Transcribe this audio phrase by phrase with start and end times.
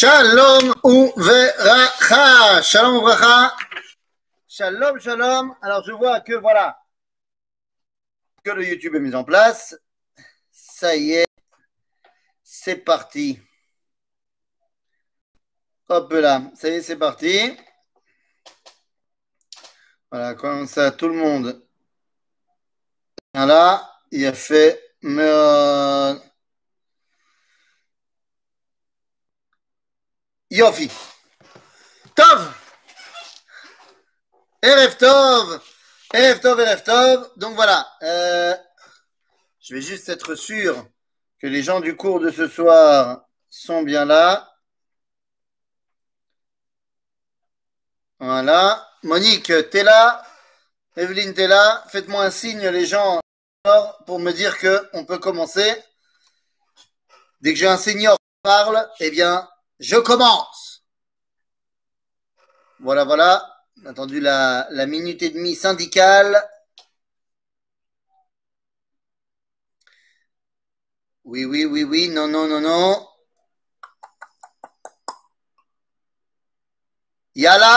[0.00, 2.62] Shalom uveracha.
[2.62, 3.54] Shalom uveracha.
[4.48, 5.54] Shalom, shalom.
[5.60, 6.78] Alors, je vois que voilà,
[8.42, 9.76] que le YouTube est mis en place.
[10.50, 11.26] Ça y est,
[12.42, 13.38] c'est parti.
[15.90, 17.54] Hop là, ça y est, c'est parti.
[20.10, 21.62] Voilà, comme ça, tout le monde.
[23.34, 24.82] Voilà, il a fait.
[30.50, 30.90] Yofi.
[32.14, 32.52] Tov.
[34.62, 35.60] Erev Tov.
[36.12, 37.30] Erev Tov, Erev Tov.
[37.36, 37.86] Donc voilà.
[38.02, 38.56] euh,
[39.60, 40.86] je vais juste être sûr
[41.40, 44.50] que les gens du cours de ce soir sont bien là.
[48.18, 48.86] Voilà.
[49.02, 50.22] Monique, t'es là.
[50.96, 51.84] Evelyne, t'es là.
[51.88, 53.20] Faites-moi un signe, les gens,
[54.06, 55.74] pour me dire qu'on peut commencer.
[57.40, 59.48] Dès que j'ai un senior qui parle, eh bien,
[59.80, 60.84] je commence.
[62.80, 63.56] Voilà, voilà.
[63.82, 66.36] On a Attendu la, minute et demie syndicale.
[71.24, 72.08] Oui, oui, oui, oui.
[72.10, 73.08] Non, non, non, non.
[77.34, 77.74] Yala.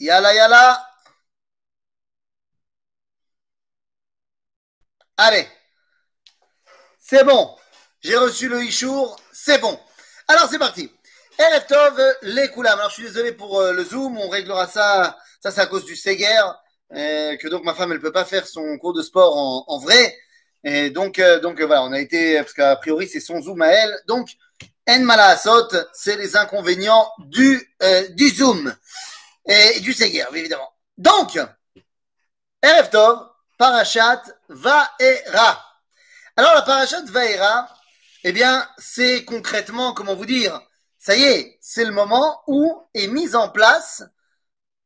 [0.00, 0.88] Yala, yala.
[5.16, 5.48] Allez.
[6.98, 7.56] C'est bon.
[8.00, 9.18] J'ai reçu le Ishour.
[9.32, 9.78] C'est bon.
[10.28, 10.90] Alors, c'est parti.
[11.42, 12.78] Erev Tov, les Koulam.
[12.78, 14.16] Alors, je suis désolé pour euh, le Zoom.
[14.16, 15.18] On réglera ça.
[15.42, 16.40] Ça, c'est à cause du Seger.
[16.94, 19.36] euh, que donc, ma femme, elle peut pas faire son cours de sport
[19.68, 20.16] en, vrai.
[20.62, 23.68] Et donc, euh, donc voilà, on a été, parce qu'a priori, c'est son Zoom à
[23.68, 23.92] elle.
[24.06, 24.28] Donc,
[24.88, 27.60] En Malaasot, c'est les inconvénients du,
[28.10, 28.72] du Zoom.
[29.48, 30.72] Et du Seger, évidemment.
[30.96, 31.36] Donc,
[32.62, 33.18] Erev Tov,
[33.58, 35.64] Parashat Vaera.
[36.36, 37.68] Alors, la Parashat Vaera,
[38.22, 40.60] eh bien, c'est concrètement, comment vous dire,
[41.02, 44.04] ça y est, c'est le moment où est mise en place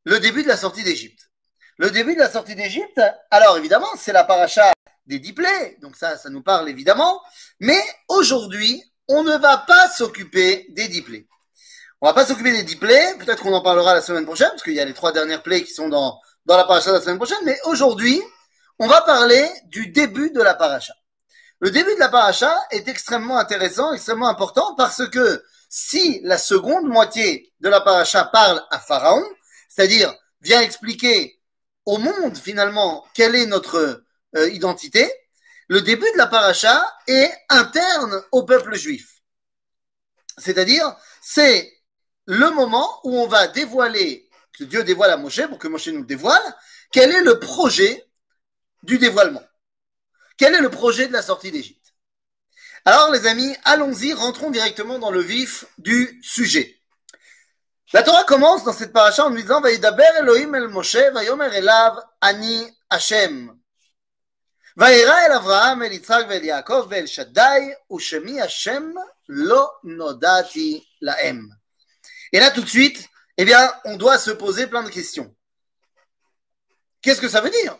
[0.04, 1.28] le début de la sortie d'Égypte.
[1.76, 2.98] Le début de la sortie d'Égypte,
[3.30, 4.72] alors évidemment, c'est la paracha
[5.04, 7.20] des dix plaies, donc ça, ça nous parle évidemment,
[7.60, 11.26] mais aujourd'hui, on ne va pas s'occuper des dix plaies.
[12.00, 14.62] On va pas s'occuper des dix plaies, peut-être qu'on en parlera la semaine prochaine, parce
[14.62, 17.02] qu'il y a les trois dernières plaies qui sont dans, dans la paracha de la
[17.02, 18.22] semaine prochaine, mais aujourd'hui,
[18.78, 20.94] on va parler du début de la paracha.
[21.60, 26.86] Le début de la paracha est extrêmement intéressant, extrêmement important, parce que si la seconde
[26.86, 29.24] moitié de la paracha parle à Pharaon,
[29.68, 31.40] c'est-à-dire vient expliquer
[31.84, 34.04] au monde finalement quelle est notre
[34.36, 35.10] euh, identité,
[35.68, 39.22] le début de la paracha est interne au peuple juif.
[40.38, 41.72] C'est-à-dire, c'est
[42.26, 46.00] le moment où on va dévoiler, que Dieu dévoile à Moshe, pour que Moshe nous
[46.00, 46.42] le dévoile,
[46.92, 48.06] quel est le projet
[48.82, 49.42] du dévoilement.
[50.36, 51.75] Quel est le projet de la sortie d'Égypte
[52.88, 56.80] Alors, les amis, allons-y, rentrons directement dans le vif du sujet.
[57.92, 62.64] La Torah commence dans cette paracha en nous disant Elohim el Moshe, Vayomer elav Ani
[62.88, 63.52] Hashem.
[64.76, 68.94] Vaïra el Avraham, el Yitzhak, el Yaakov, Shaddai, Ushemi Hashem,
[69.26, 71.52] lo nodati laem.
[72.30, 75.34] Et là, tout de suite, eh bien, on doit se poser plein de questions.
[77.02, 77.76] Qu'est-ce que ça veut dire?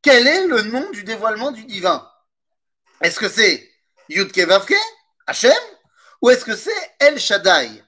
[0.00, 2.10] Quel est le nom du dévoilement du divin?
[3.02, 3.75] Est-ce que c'est
[4.08, 4.74] Yudke Vavke,
[5.26, 5.52] Hashem,
[6.22, 7.82] ou est-ce que c'est El Shaddai?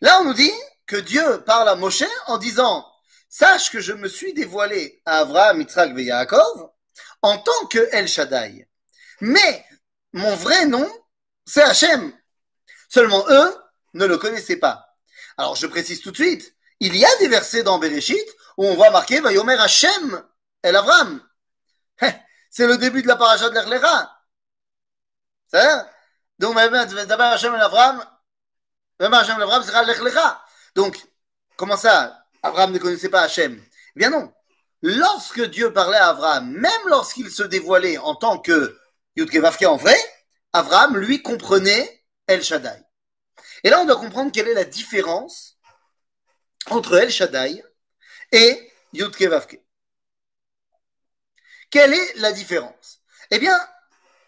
[0.00, 0.52] Là, on nous dit
[0.86, 2.86] que Dieu parle à Moshe en disant
[3.28, 6.70] Sache que je me suis dévoilé à Abraham, Yitzhak et Yaakov
[7.22, 8.68] en tant que El Shaddai.
[9.20, 9.64] Mais
[10.12, 10.88] mon vrai nom,
[11.46, 12.12] c'est Hachem.
[12.88, 13.56] Seulement eux
[13.94, 14.86] ne le connaissaient pas.
[15.38, 18.26] Alors je précise tout de suite, il y a des versets dans Bereshit
[18.58, 20.22] où on voit marqué Vayomer Hachem
[20.62, 21.22] El Avram.
[22.50, 24.21] C'est le début de la paracha de l'Erlera.
[30.74, 30.98] Donc,
[31.56, 33.62] comment ça Abraham ne connaissait pas Hachem?
[33.94, 34.32] Eh bien non.
[34.82, 38.78] Lorsque Dieu parlait à Abraham, même lorsqu'il se dévoilait en tant que
[39.16, 39.96] Yudkevavke en vrai,
[40.52, 42.82] Abraham, lui, comprenait El Shaddai.
[43.62, 45.56] Et là, on doit comprendre quelle est la différence
[46.68, 47.62] entre El Shaddai
[48.32, 49.60] et Yudkevavke.
[51.70, 53.00] Quelle est la différence?
[53.30, 53.58] Eh bien,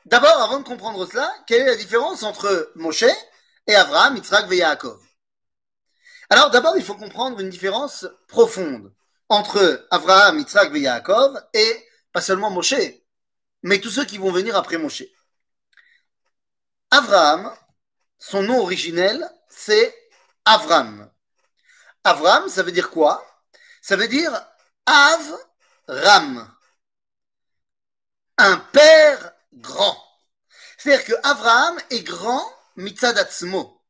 [0.05, 3.05] d'abord, avant de comprendre cela, quelle est la différence entre Moshe
[3.67, 5.01] et Abraham, Yitzhak et Yaakov?
[6.31, 8.93] Alors d'abord, il faut comprendre une différence profonde
[9.29, 12.75] entre Abraham, Yitzhak et Yaakov et pas seulement Moshe,
[13.63, 15.05] mais tous ceux qui vont venir après Moshe.
[16.91, 17.53] Abraham,
[18.19, 19.95] son nom originel, c'est
[20.45, 21.11] Avram.
[22.05, 23.25] Avram, ça veut dire quoi?
[23.83, 24.33] Ça veut dire
[24.87, 26.51] Av-Ram,
[28.39, 29.97] un père grand.
[30.79, 32.45] C'est-à-dire que Abraham est grand
[32.77, 33.81] mitzadatzmo.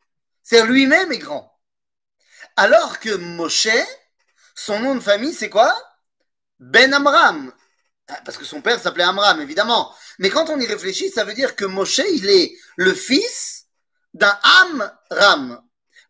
[0.43, 1.51] C'est lui-même est grand.
[2.57, 3.69] Alors que Moshe,
[4.55, 5.75] son nom de famille, c'est quoi?
[6.61, 7.53] Ben Amram.
[8.09, 9.95] Ah, parce que son père s'appelait Amram, évidemment.
[10.19, 13.67] Mais quand on y réfléchit, ça veut dire que Moshe, il est le fils
[14.13, 15.61] d'un Amram,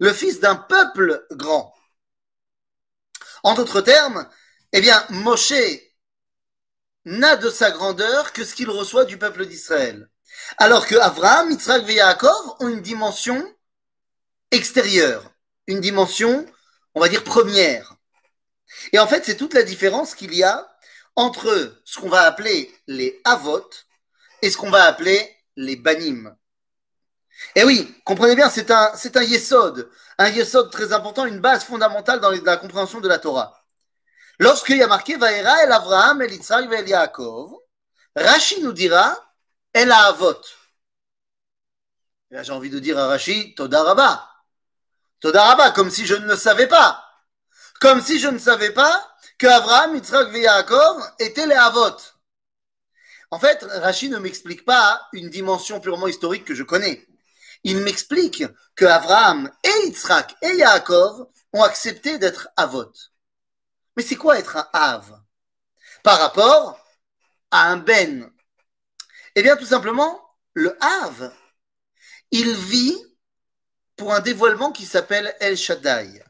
[0.00, 1.74] le fils d'un peuple grand.
[3.42, 4.28] En d'autres termes,
[4.72, 5.52] eh bien, Moshe
[7.04, 10.08] n'a de sa grandeur que ce qu'il reçoit du peuple d'Israël.
[10.58, 12.00] Alors que Abraham, Yitzhak et
[12.60, 13.44] ont une dimension
[14.50, 15.30] extérieure,
[15.66, 16.46] une dimension,
[16.94, 17.96] on va dire, première.
[18.92, 20.68] Et en fait, c'est toute la différence qu'il y a
[21.16, 23.68] entre ce qu'on va appeler les Avot
[24.42, 26.36] et ce qu'on va appeler les Banim.
[27.54, 31.64] Et oui, comprenez bien, c'est un, c'est un Yesod, un Yesod très important, une base
[31.64, 33.63] fondamentale dans la compréhension de la Torah.
[34.38, 37.56] Lorsqu'il y a marqué Vaera el Avraham, el Yitzhak el Yaakov,
[38.16, 39.16] Rashi nous dira
[39.72, 40.40] El Avot.
[42.30, 44.28] J'ai envie de dire à Rashi Toda Rabba.
[45.20, 47.04] Toda Rabba, comme si je ne le savais pas.
[47.80, 49.08] Comme si je ne savais pas
[49.38, 51.96] que Abraham, Yitzhak et Yaakov étaient les Avot.
[53.30, 57.06] En fait, Rashi ne m'explique pas une dimension purement historique que je connais.
[57.62, 58.44] Il m'explique
[58.74, 62.92] que Abraham et Yitzhak et Yaakov ont accepté d'être Avot.
[63.96, 65.20] Mais c'est quoi être un Av
[66.02, 66.78] par rapport
[67.50, 68.30] à un Ben
[69.34, 70.20] Eh bien, tout simplement,
[70.52, 71.32] le Av,
[72.30, 72.96] il vit
[73.96, 76.22] pour un dévoilement qui s'appelle El Shaddai.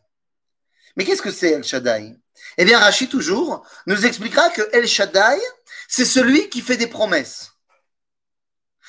[0.96, 2.16] Mais qu'est-ce que c'est El Shaddai?
[2.56, 5.40] Eh bien, Rachid, toujours, nous expliquera que El Shaddai,
[5.88, 7.52] c'est celui qui fait des promesses.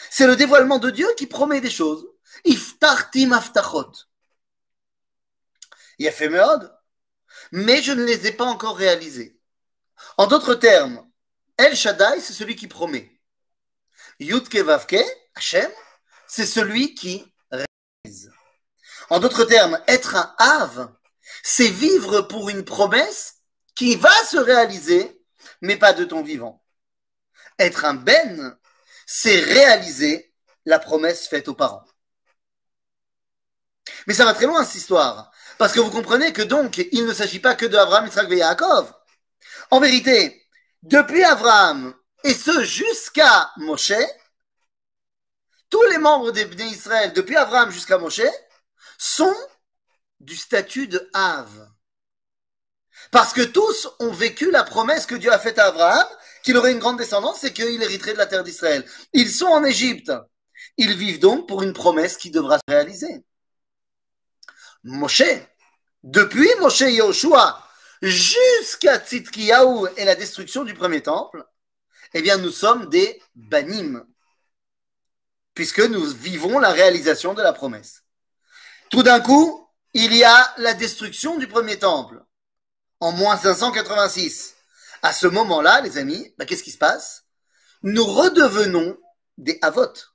[0.09, 2.05] C'est le dévoilement de Dieu qui promet des choses.
[2.43, 3.91] Iftartim aftachot.
[7.51, 9.39] Mais je ne les ai pas encore réalisés.
[10.17, 11.05] En d'autres termes,
[11.57, 13.11] El Shaddai, c'est celui qui promet.
[14.19, 15.03] Yudke Vavke,
[15.35, 15.71] Hashem,
[16.27, 18.31] c'est celui qui réalise.
[19.09, 20.93] En d'autres termes, être un Av,
[21.43, 23.35] c'est vivre pour une promesse
[23.75, 25.21] qui va se réaliser,
[25.61, 26.63] mais pas de ton vivant.
[27.59, 28.57] Être un Ben,
[29.05, 30.33] c'est réaliser
[30.65, 31.85] la promesse faite aux parents.
[34.07, 35.31] Mais ça va très loin, cette histoire.
[35.57, 38.93] Parce que vous comprenez que donc, il ne s'agit pas que de Yitzhak et Yaakov.
[39.71, 40.45] En vérité,
[40.83, 41.93] depuis Abraham,
[42.23, 43.93] et ce jusqu'à Moshe,
[45.69, 48.21] tous les membres des Israël, depuis Abraham jusqu'à Moshe,
[48.97, 49.35] sont
[50.19, 51.49] du statut de Av.
[53.11, 56.07] Parce que tous ont vécu la promesse que Dieu a faite à Abraham,
[56.43, 58.85] qu'il aurait une grande descendance et qu'il hériterait de la terre d'Israël.
[59.13, 60.11] Ils sont en Égypte.
[60.77, 63.23] Ils vivent donc pour une promesse qui devra se réaliser.
[64.85, 65.23] Moshe,
[66.03, 67.61] depuis Moshe Yoshua
[68.01, 71.43] jusqu'à Tzitkiyahu et la destruction du premier temple,
[72.13, 74.05] eh bien, nous sommes des banim,
[75.55, 78.03] puisque nous vivons la réalisation de la promesse.
[78.91, 82.23] Tout d'un coup, il y a la destruction du premier temple,
[82.99, 84.55] en moins 586.
[85.01, 87.25] À ce moment-là, les amis, bah, qu'est-ce qui se passe?
[87.81, 88.97] Nous redevenons
[89.37, 90.13] des avotes.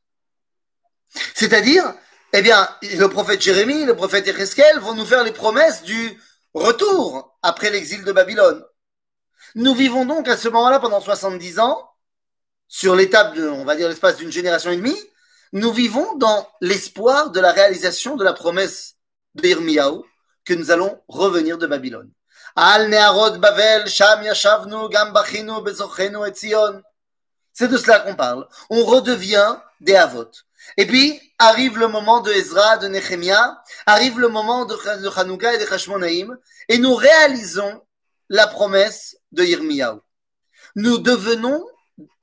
[1.34, 1.94] C'est-à-dire,
[2.32, 6.20] eh bien, le prophète Jérémie, le prophète Ereskel vont nous faire les promesses du
[6.54, 8.64] retour après l'exil de Babylone.
[9.54, 11.90] Nous vivons donc à ce moment-là pendant 70 ans,
[12.68, 14.98] sur l'étape de, on va dire l'espace d'une génération et demie,
[15.52, 18.94] nous vivons dans l'espoir de la réalisation de la promesse
[19.34, 20.02] d'Irmiyahu
[20.44, 22.12] que nous allons revenir de Babylone.
[27.52, 28.48] C'est de cela qu'on parle.
[28.70, 30.30] On redevient des Avot.
[30.76, 34.76] Et puis, arrive le moment de Ezra, de Nehemia, arrive le moment de
[35.18, 36.36] Hanouka et de Hashmonaïm,
[36.68, 37.82] et nous réalisons
[38.28, 39.98] la promesse de Yirmiyahu.
[40.76, 41.66] Nous devenons,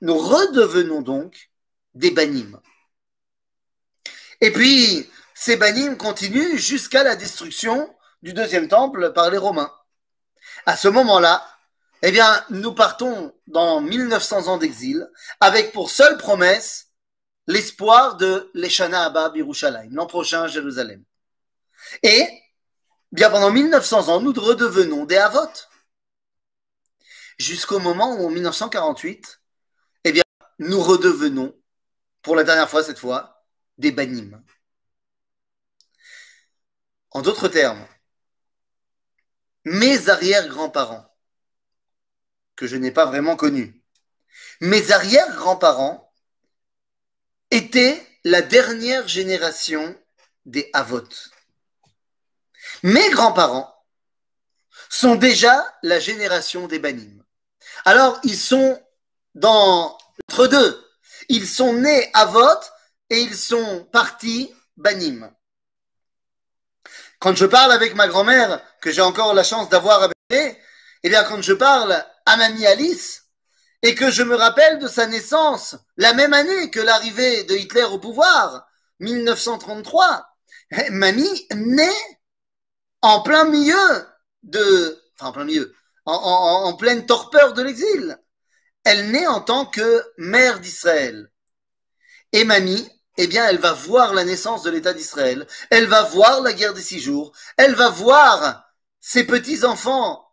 [0.01, 1.50] nous redevenons donc
[1.94, 2.60] des banim.
[4.39, 9.72] Et puis, ces banim continuent jusqu'à la destruction du deuxième temple par les Romains.
[10.65, 11.46] À ce moment-là,
[12.03, 16.87] eh bien, nous partons dans 1900 ans d'exil avec pour seule promesse
[17.48, 21.04] l'espoir de l'Eshana Abba Birushalayim, l'an prochain Jérusalem.
[22.04, 22.27] Et,
[23.12, 25.50] bien pendant 1900 ans, nous redevenons des Havot.
[27.39, 29.42] Jusqu'au moment où, en 1948,
[30.04, 30.24] eh bien,
[30.60, 31.56] nous redevenons,
[32.22, 33.46] pour la dernière fois cette fois,
[33.77, 34.44] des Banim.
[37.12, 37.88] En d'autres termes,
[39.63, 41.06] mes arrière-grands-parents,
[42.56, 43.82] que je n'ai pas vraiment connus,
[44.60, 46.07] mes arrière-grands-parents
[47.51, 49.96] était la dernière génération
[50.46, 51.08] des Avot.
[52.84, 53.74] Mes grands-parents
[54.89, 57.24] sont déjà la génération des Banim.
[57.86, 58.82] Alors, ils sont
[59.36, 59.98] dans
[60.30, 60.84] entre deux.
[61.30, 62.60] Ils sont nés Avot
[63.10, 65.32] et ils sont partis Banim.
[67.20, 70.56] Quand je parle avec ma grand-mère, que j'ai encore la chance d'avoir avec elle,
[71.04, 73.26] eh bien, quand je parle à mamie Alice,
[73.88, 77.86] et que je me rappelle de sa naissance, la même année que l'arrivée de Hitler
[77.86, 78.67] au pouvoir,
[79.00, 80.27] 1933,
[80.72, 82.20] eh, mamie naît
[83.01, 84.06] en plein milieu
[84.44, 88.20] de, enfin en plein milieu, en, pleine torpeur de l'exil.
[88.84, 91.32] Elle naît en tant que mère d'Israël.
[92.34, 96.41] Et mamie, eh bien, elle va voir la naissance de l'État d'Israël, elle va voir
[96.41, 100.26] la guerre des six jours, elle va voir ses petits-enfants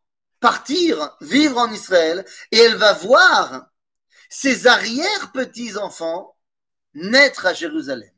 [0.45, 2.23] partir vivre en Israël,
[2.53, 3.71] et elle va voir
[4.29, 6.37] ses arrière-petits-enfants
[6.93, 8.13] naître à Jérusalem.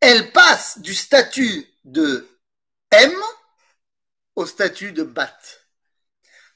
[0.00, 2.28] Elle passe du statut de
[2.90, 3.14] M
[4.34, 5.38] au statut de Bat,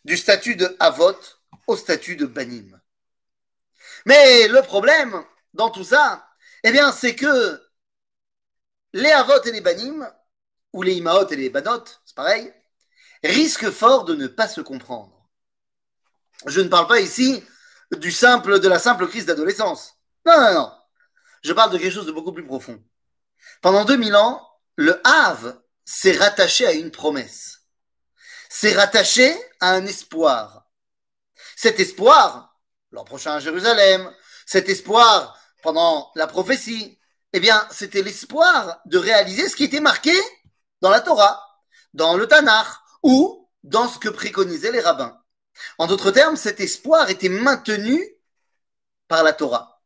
[0.04, 1.20] du statut de Avot
[1.68, 2.76] au statut de Banim.
[4.04, 5.24] Mais le problème
[5.54, 6.28] dans tout ça,
[6.64, 7.62] eh bien, c'est que
[8.94, 10.12] les Avot et les Banim,
[10.72, 12.52] ou les Imaot et les Banot, c'est pareil,
[13.22, 15.28] risquent fort de ne pas se comprendre.
[16.46, 17.42] Je ne parle pas ici
[17.98, 19.94] du simple, de la simple crise d'adolescence.
[20.26, 20.72] Non, non, non.
[21.42, 22.82] Je parle de quelque chose de beaucoup plus profond.
[23.62, 24.46] Pendant 2000 ans,
[24.76, 27.62] le Havre s'est rattaché à une promesse.
[28.48, 30.66] C'est rattaché à un espoir.
[31.56, 32.58] Cet espoir,
[32.90, 34.10] l'an prochain à Jérusalem,
[34.46, 36.98] cet espoir pendant la prophétie,
[37.32, 40.14] eh bien, c'était l'espoir de réaliser ce qui était marqué
[40.80, 41.40] dans la Torah,
[41.94, 42.66] dans le Tanakh
[43.02, 45.20] ou dans ce que préconisaient les rabbins.
[45.78, 48.02] En d'autres termes, cet espoir était maintenu
[49.08, 49.82] par la Torah.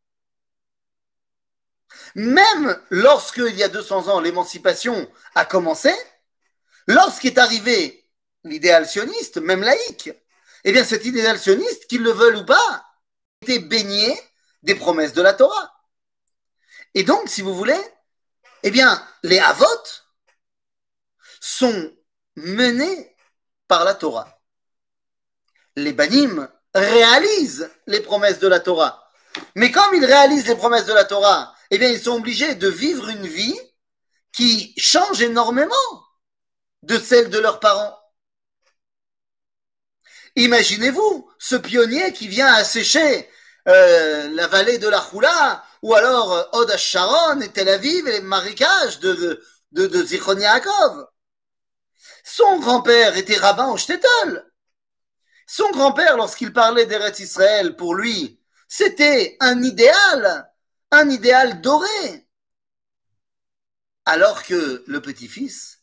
[2.14, 5.92] Même lorsque, il y a 200 ans, l'émancipation a commencé,
[6.86, 8.08] lorsqu'est arrivé
[8.44, 10.10] l'idéal sioniste, même laïque,
[10.64, 12.86] eh bien cet idéal sioniste, qu'ils le veulent ou pas,
[13.42, 14.18] était baigné
[14.62, 15.72] des promesses de la Torah.
[16.94, 17.80] Et donc, si vous voulez,
[18.62, 19.66] eh bien, les Havot
[21.40, 21.92] sont
[22.36, 23.16] menés
[23.68, 24.40] par la Torah.
[25.76, 29.08] Les Banim réalisent les promesses de la Torah.
[29.54, 32.68] Mais comme ils réalisent les promesses de la Torah, eh bien, ils sont obligés de
[32.68, 33.58] vivre une vie
[34.32, 35.74] qui change énormément
[36.82, 37.98] de celle de leurs parents.
[40.36, 43.28] Imaginez-vous ce pionnier qui vient assécher
[43.68, 48.12] euh, la vallée de la Choula, ou alors euh, Od Sharon et Tel Aviv et
[48.12, 51.06] les marécages de, de, de Yaakov.
[52.24, 54.50] Son grand-père était rabbin au Shtetl.
[55.46, 60.50] Son grand-père, lorsqu'il parlait d'Eretz Israël, pour lui, c'était un idéal,
[60.90, 62.26] un idéal doré.
[64.06, 65.82] Alors que le petit-fils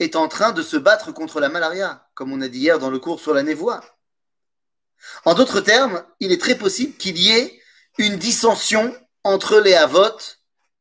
[0.00, 2.90] est en train de se battre contre la malaria, comme on a dit hier dans
[2.90, 3.84] le cours sur la névoie.
[5.24, 7.60] En d'autres termes, il est très possible qu'il y ait
[7.98, 10.18] une dissension entre les Havot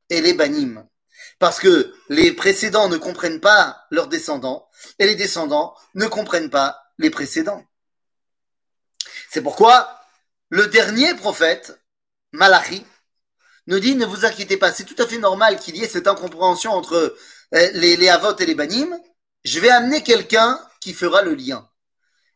[0.10, 0.88] et les Banim
[1.42, 4.70] parce que les précédents ne comprennent pas leurs descendants
[5.00, 7.66] et les descendants ne comprennent pas les précédents.
[9.32, 10.00] C'est pourquoi
[10.50, 11.82] le dernier prophète,
[12.32, 12.86] Malachi,
[13.66, 16.08] nous dit ne vous inquiétez pas, c'est tout à fait normal qu'il y ait cette
[16.08, 17.18] incompréhension entre
[17.56, 18.96] euh, les, les et les Banim.
[19.44, 21.68] Je vais amener quelqu'un qui fera le lien.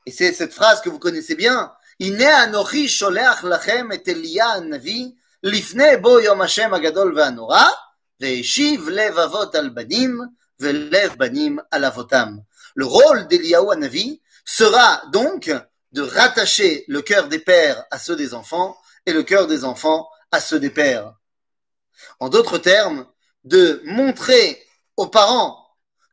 [0.07, 1.71] Et c'est cette phrase que vous connaissez bien.
[2.00, 7.13] lachem et lifne bo yom Hashem agadol.
[12.77, 15.51] Le rôle d'Eliaouanavi sera donc
[15.91, 20.10] de rattacher le cœur des pères à ceux des enfants et le cœur des enfants
[20.31, 21.13] à ceux des pères.
[22.19, 23.07] En d'autres termes,
[23.43, 24.62] de montrer
[24.98, 25.65] aux parents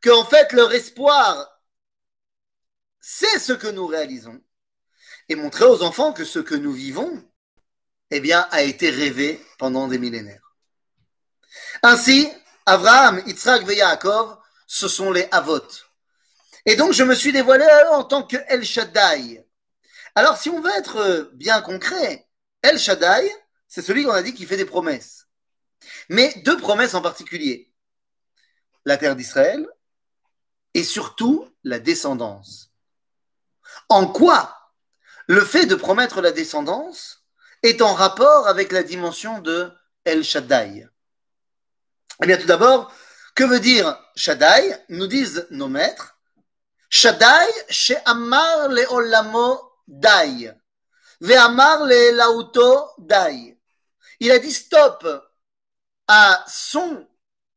[0.02, 1.60] qu'en fait leur espoir,
[3.00, 4.40] c'est ce que nous réalisons,
[5.28, 7.24] et montrer aux enfants que ce que nous vivons,
[8.10, 10.41] eh bien, a été rêvé pendant des millénaires.
[11.82, 12.28] Ainsi,
[12.64, 15.60] Abraham, Yitzhak et Yaakov, ce sont les Avot.
[16.64, 19.44] Et donc, je me suis dévoilé en tant que El Shaddai.
[20.14, 22.28] Alors, si on veut être bien concret,
[22.62, 23.30] El Shaddai,
[23.66, 25.26] c'est celui qu'on a dit qui fait des promesses.
[26.08, 27.72] Mais deux promesses en particulier.
[28.84, 29.66] La terre d'Israël
[30.74, 32.70] et surtout la descendance.
[33.88, 34.56] En quoi
[35.26, 37.24] le fait de promettre la descendance
[37.62, 39.72] est en rapport avec la dimension de
[40.04, 40.91] El Shaddai?
[42.22, 42.94] Eh bien, tout d'abord,
[43.34, 46.16] que veut dire Shaddai Nous disent nos maîtres.
[46.88, 47.48] Shaddai,
[48.04, 50.52] Amar le olamo dai.
[51.20, 53.58] Ve'amar le lauto dai.
[54.20, 55.04] Il a dit stop
[56.06, 57.08] à son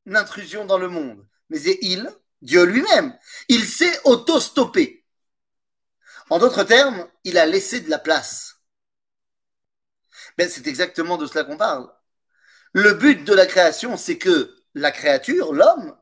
[0.08, 1.24] intrusion dans le monde.
[1.50, 2.10] Mais c'est il,
[2.42, 3.16] Dieu lui-même.
[3.50, 5.06] Il s'est auto-stoppé.
[6.32, 8.56] En d'autres termes, il a laissé de la place.
[10.40, 11.88] Ben, c'est exactement de cela qu'on parle.
[12.74, 15.98] Le but de la création, c'est que la créature, l'homme,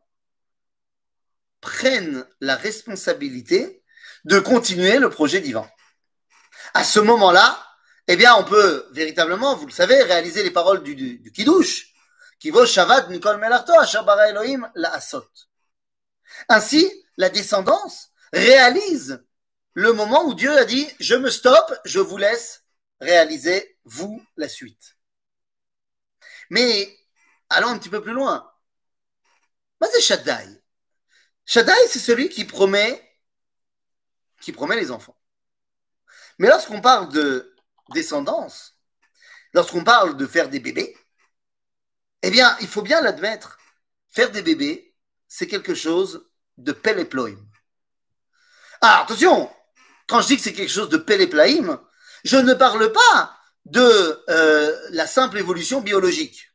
[1.62, 3.84] prennent la responsabilité
[4.26, 5.70] de continuer le projet divin.
[6.74, 7.66] À ce moment-là,
[8.08, 11.94] eh bien, on peut véritablement, vous le savez, réaliser les paroles du, du, du Kiddush.
[12.40, 15.26] Kivo Shabbat Nikol Melarto Ashabara Elohim la Asot.
[16.50, 19.24] Ainsi, la descendance réalise
[19.74, 22.66] le moment où Dieu a dit Je me stoppe, je vous laisse
[23.00, 24.98] réaliser, vous, la suite.
[26.50, 26.98] Mais
[27.50, 28.53] allons un petit peu plus loin.
[29.92, 30.62] C'est Shaddai?
[31.46, 33.02] Shaddai, c'est celui qui promet,
[34.42, 35.18] qui promet les enfants.
[36.40, 37.56] Mais lorsqu'on parle de
[37.94, 38.78] descendance,
[39.54, 40.96] lorsqu'on parle de faire des bébés,
[42.22, 43.58] eh bien, il faut bien l'admettre,
[44.10, 44.96] faire des bébés,
[45.28, 47.38] c'est quelque chose de peleploim.
[48.82, 49.52] Ah, attention,
[50.08, 51.82] quand je dis que c'est quelque chose de peleploim,
[52.24, 56.53] je ne parle pas de euh, la simple évolution biologique.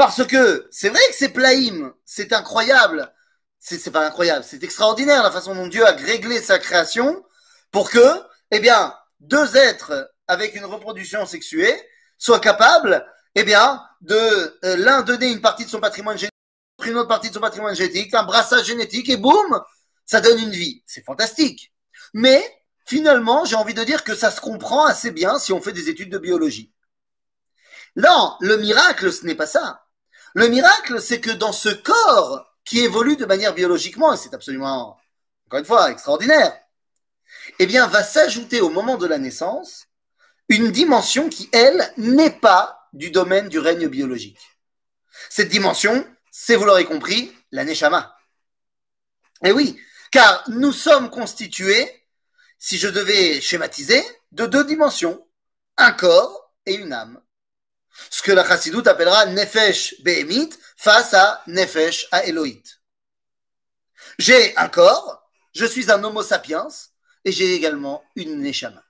[0.00, 3.12] Parce que c'est vrai que c'est plaïm, c'est incroyable,
[3.58, 7.22] c'est pas incroyable, c'est extraordinaire la façon dont Dieu a réglé sa création
[7.70, 11.78] pour que, eh bien, deux êtres avec une reproduction sexuée
[12.16, 14.16] soient capables, eh bien, de
[14.64, 16.32] euh, l'un donner une partie de son patrimoine génétique,
[16.86, 19.62] une autre partie de son patrimoine génétique, un brassage génétique et boum,
[20.06, 20.82] ça donne une vie.
[20.86, 21.74] C'est fantastique.
[22.14, 22.42] Mais
[22.86, 25.90] finalement, j'ai envie de dire que ça se comprend assez bien si on fait des
[25.90, 26.72] études de biologie.
[27.96, 29.82] Non, le miracle, ce n'est pas ça.
[30.34, 34.98] Le miracle, c'est que dans ce corps qui évolue de manière biologiquement, et c'est absolument,
[35.46, 36.56] encore une fois, extraordinaire,
[37.58, 39.86] eh bien, va s'ajouter au moment de la naissance
[40.48, 44.40] une dimension qui, elle, n'est pas du domaine du règne biologique.
[45.28, 48.16] Cette dimension, c'est, vous l'aurez compris, la neshama.
[49.44, 51.88] Et oui, car nous sommes constitués,
[52.58, 55.26] si je devais schématiser, de deux dimensions,
[55.76, 57.20] un corps et une âme.
[58.10, 62.22] Ce que la chassidoute appellera nefesh behemit face à nefesh à.
[64.18, 66.68] J'ai un corps, je suis un homo sapiens,
[67.24, 68.84] et j'ai également une neshama.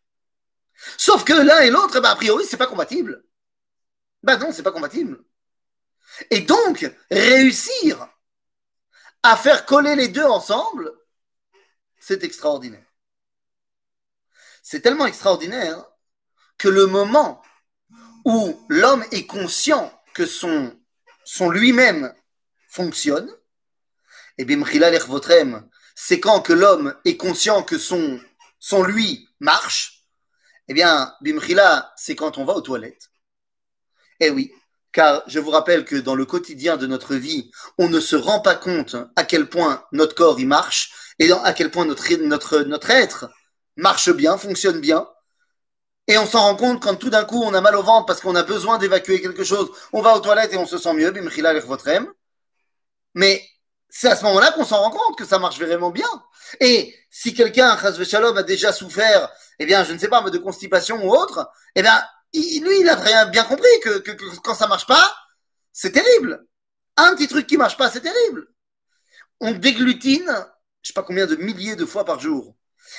[0.97, 3.25] Sauf que l'un et l'autre, bah, a priori, c'est pas compatible.
[4.23, 5.23] Bah non, c'est pas compatible.
[6.31, 8.09] Et donc, réussir
[9.23, 10.93] à faire coller les deux ensemble,
[11.99, 12.85] c'est extraordinaire.
[14.63, 15.85] C'est tellement extraordinaire
[16.59, 17.43] que le moment
[18.25, 20.77] où l'homme est conscient que son,
[21.25, 22.13] son lui-même
[22.69, 23.31] fonctionne,
[24.39, 28.21] et bien, c'est quand que l'homme est conscient que son,
[28.59, 30.07] son lui marche,
[30.69, 33.11] eh bien, bimchila, c'est quand on va aux toilettes.
[34.21, 34.53] Eh oui,
[34.93, 38.41] car je vous rappelle que dans le quotidien de notre vie, on ne se rend
[38.41, 43.31] pas compte à quel point notre corps y marche et à quel point notre être
[43.77, 45.09] marche bien, fonctionne bien.
[46.11, 48.21] Et on s'en rend compte quand tout d'un coup on a mal au ventre parce
[48.21, 49.71] qu'on a besoin d'évacuer quelque chose.
[49.93, 51.55] On va aux toilettes et on se sent mieux, bimchila
[53.15, 53.49] Mais
[53.89, 56.09] c'est à ce moment-là qu'on s'en rend compte que ça marche vraiment bien.
[56.59, 61.01] Et si quelqu'un, Shalom, a déjà souffert, eh bien, je ne sais pas, de constipation
[61.07, 62.03] ou autre, eh bien,
[62.35, 63.99] lui, il a bien compris que,
[64.43, 65.15] quand ça marche pas,
[65.73, 66.45] c'est terrible.
[66.97, 68.49] Un petit truc qui marche pas, c'est terrible.
[69.39, 70.45] On déglutine,
[70.83, 72.57] je sais pas combien de milliers de fois par jour.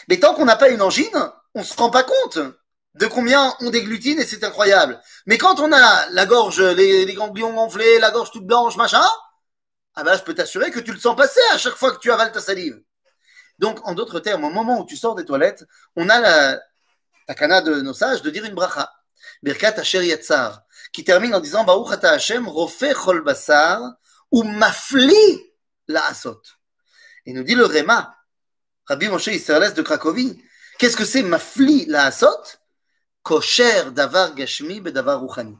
[0.07, 2.39] Mais tant qu'on n'a pas une angine, on se rend pas compte
[2.95, 4.99] de combien on déglutine et c'est incroyable.
[5.25, 9.03] Mais quand on a la gorge, les, les gonflés, la gorge toute blanche, machin,
[9.95, 12.11] ah ben, je peux t'assurer que tu le sens passer à chaque fois que tu
[12.11, 12.81] avales ta salive.
[13.59, 16.59] Donc, en d'autres termes, au moment où tu sors des toilettes, on a la
[17.27, 18.91] takana de nos sages de dire une bracha.
[19.43, 20.15] Birkat Asher
[20.93, 23.81] qui termine en disant Baruch Ata Hashem, Rofe Chol Basar,
[24.31, 25.13] ou Mafli
[25.87, 26.41] la Asot.
[27.25, 28.15] Et nous dit le Réma,
[28.85, 30.41] Rabbi Moshe Israël de Cracovie,
[30.79, 32.27] qu'est-ce que c'est Mafli la Asot?
[33.23, 35.57] Kosher Davar Gashmi Bedavar Ruchani.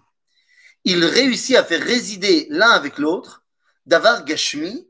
[0.84, 3.44] Il réussit à faire résider l'un avec l'autre
[3.86, 4.88] Davar Gashmi,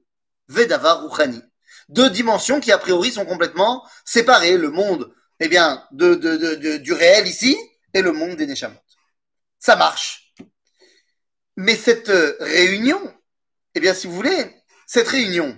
[0.47, 1.41] Vedavar Ruchani.
[1.89, 4.57] Deux dimensions qui a priori sont complètement séparées.
[4.57, 7.57] Le monde, eh bien, du réel ici
[7.93, 8.79] et le monde des Neshamot.
[9.59, 10.33] Ça marche.
[11.57, 13.01] Mais cette réunion,
[13.75, 14.55] eh bien, si vous voulez,
[14.87, 15.57] cette réunion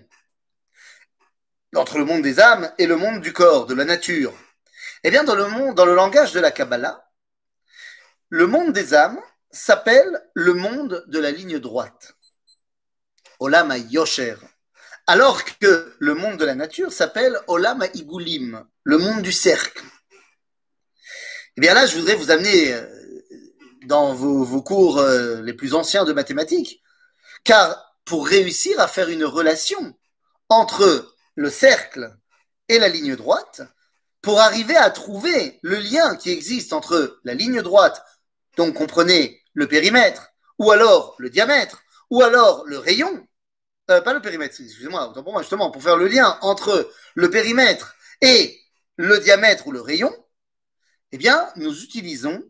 [1.76, 4.34] entre le monde des âmes et le monde du corps, de la nature,
[5.04, 7.10] eh bien, dans le monde, dans le langage de la Kabbalah,
[8.30, 9.20] le monde des âmes
[9.52, 12.16] s'appelle le monde de la ligne droite.
[13.40, 14.36] Olam Yosher.
[15.06, 19.84] Alors que le monde de la nature s'appelle Olam Igulim, le monde du cercle.
[21.58, 22.88] Eh bien là, je voudrais vous amener euh,
[23.86, 26.82] dans vos, cours euh, les plus anciens de mathématiques,
[27.44, 29.94] car pour réussir à faire une relation
[30.50, 32.16] entre le cercle
[32.70, 33.62] et la ligne droite,
[34.24, 38.04] pour arriver à trouver le lien qui existe entre la ligne droite,
[38.56, 43.28] donc comprenez le périmètre, ou alors le diamètre, ou alors le rayon,
[43.92, 47.96] euh, pas le périmètre, excusez-moi, pour moi, justement, pour faire le lien entre le périmètre
[48.22, 48.62] et
[48.96, 50.16] le diamètre ou le rayon,
[51.12, 52.42] eh bien, nous utilisons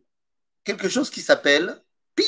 [0.63, 1.83] quelque chose qui s'appelle
[2.15, 2.25] pi.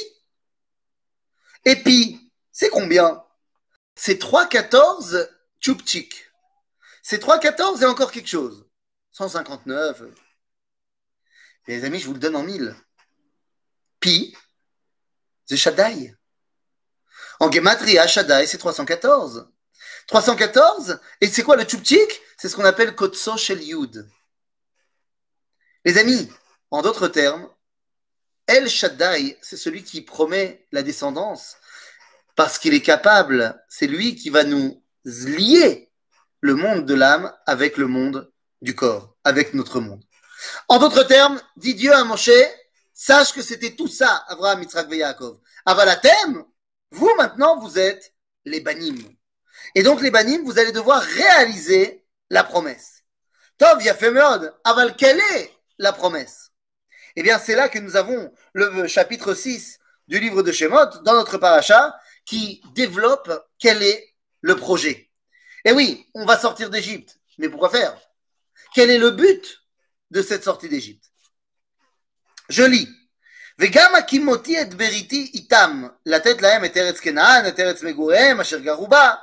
[1.66, 3.24] Et pi, c'est combien?
[3.94, 5.30] C'est 3,14
[5.62, 6.32] tchoupchik.
[7.04, 8.66] C'est 3,14 et encore quelque chose.
[9.16, 10.04] 159.
[11.68, 12.76] Les amis, je vous le donne en mille.
[14.02, 14.36] Pi,
[15.46, 16.14] c'est Shaddai.
[17.40, 19.50] En Gematria, Shaddai, c'est 314.
[20.08, 23.64] 314, et c'est quoi le tchoupchik C'est ce qu'on appelle Kotso Shel.
[25.86, 26.30] Les amis,
[26.70, 27.50] en d'autres termes,
[28.48, 31.56] El Shaddai, c'est celui qui promet la descendance,
[32.36, 35.90] parce qu'il est capable, c'est lui qui va nous lier
[36.42, 38.30] le monde de l'âme avec le monde
[38.66, 40.04] du corps, avec notre monde.
[40.68, 42.30] En d'autres termes, dit Dieu à Moshe,
[42.94, 45.40] sache que c'était tout ça, Abraham, Yitzhak et Yaakov.
[45.66, 46.44] Avalatem,
[46.92, 48.98] vous maintenant, vous êtes les banim.
[49.76, 53.04] Et donc les banim, vous allez devoir réaliser la promesse.
[53.58, 56.52] Tov, Yafemod, aval, quelle est la promesse?
[57.16, 61.14] Eh bien, c'est là que nous avons le chapitre 6 du livre de Shemot, dans
[61.14, 65.10] notre paracha, qui développe quel est le projet.
[65.64, 67.98] Et oui, on va sortir d'Égypte, mais pourquoi faire?
[68.75, 69.63] Quel est le but
[70.11, 71.11] de cette sortie d'Égypte
[72.49, 72.89] Je lis.
[73.61, 78.87] וגם הקימותי את בריתי איתם, לתת להם את ארץ כנען, את ארץ מגוריהם, אשר גרו
[78.87, 79.15] בה,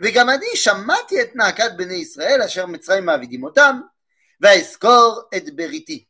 [0.00, 3.80] וגם אני שמעתי את נאקת בני ישראל, אשר מצרים מעבידים אותם,
[4.40, 6.04] ואזכור את בריתי.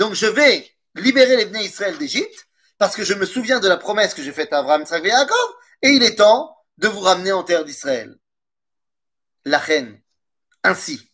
[0.00, 2.46] Donc je vais libérer les Bnei Israël d'Égypte,
[2.78, 5.08] parce que je me souviens de la promesse que j'ai faite à Abraham, Yitzhak et
[5.08, 5.48] Yaakov,
[5.82, 8.16] et il est temps de vous ramener en terre d'Israël.
[9.44, 10.00] La reine,
[10.62, 11.10] ainsi,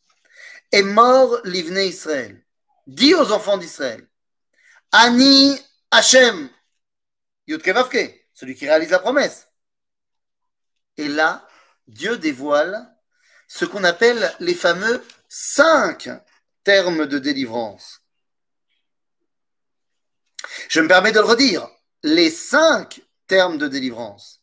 [0.72, 2.44] est mort l'Ivné Israël.
[2.88, 4.08] Dis aux enfants d'Israël,
[4.92, 5.60] Ani
[5.92, 6.50] Hashem,
[7.48, 9.48] Yudke Vavke, celui qui réalise la promesse.
[10.98, 11.48] Et là,
[11.88, 12.96] Dieu dévoile
[13.48, 16.10] ce qu'on appelle les fameux cinq
[16.64, 18.02] termes de délivrance.
[20.70, 21.68] Je me permets de le redire,
[22.04, 24.42] les cinq termes de délivrance.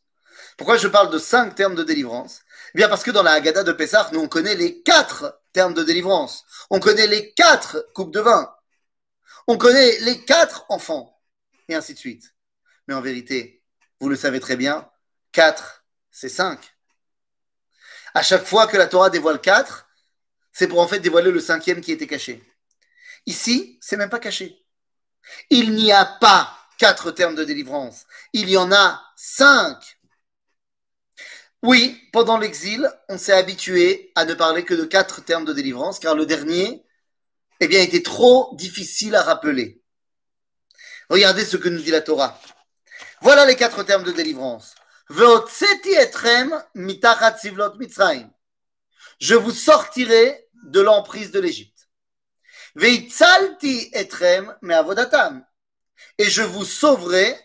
[0.57, 2.41] Pourquoi je parle de cinq termes de délivrance?
[2.75, 5.83] Eh Bien parce que dans la Haggadah de Pessah, nous on connaît les quatre de
[5.83, 6.45] délivrance.
[6.71, 8.55] On connaît les quatre coupes de vin.
[9.47, 11.19] On connaît les quatre enfants.
[11.69, 12.35] Et ainsi de suite.
[12.87, 13.65] Mais en vérité,
[14.01, 14.89] vous le savez très bien,
[15.33, 16.61] quatre, c'est cinq.
[18.15, 19.89] À chaque fois que la Torah dévoile quatre,
[20.53, 22.43] c'est pour en fait dévoiler le cinquième qui était caché.
[23.27, 24.65] Ici, c'est même pas caché.
[25.51, 28.07] Il n'y a pas quatre termes de délivrance.
[28.33, 29.96] Il y en a cinq.
[31.67, 35.99] Oui, pendant l'exil, on s'est habitué à ne parler que de quatre termes de délivrance,
[35.99, 36.85] car le dernier,
[37.59, 39.83] eh bien, était trop difficile à rappeler.
[41.11, 42.41] Regardez ce que nous dit la Torah.
[43.21, 44.77] Voilà les quatre termes de délivrance.
[49.19, 51.89] Je vous sortirai de l'emprise de l'Égypte.
[56.19, 57.37] Et je vous sauverai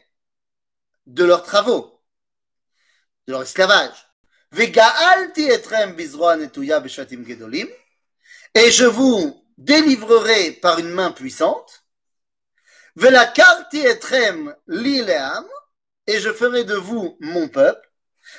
[1.07, 2.03] de leurs travaux,
[3.25, 4.10] de leur esclavage.
[4.53, 4.69] Et
[8.71, 11.85] je vous délivrerai par une main puissante.
[16.07, 17.89] Et je ferai de vous mon peuple.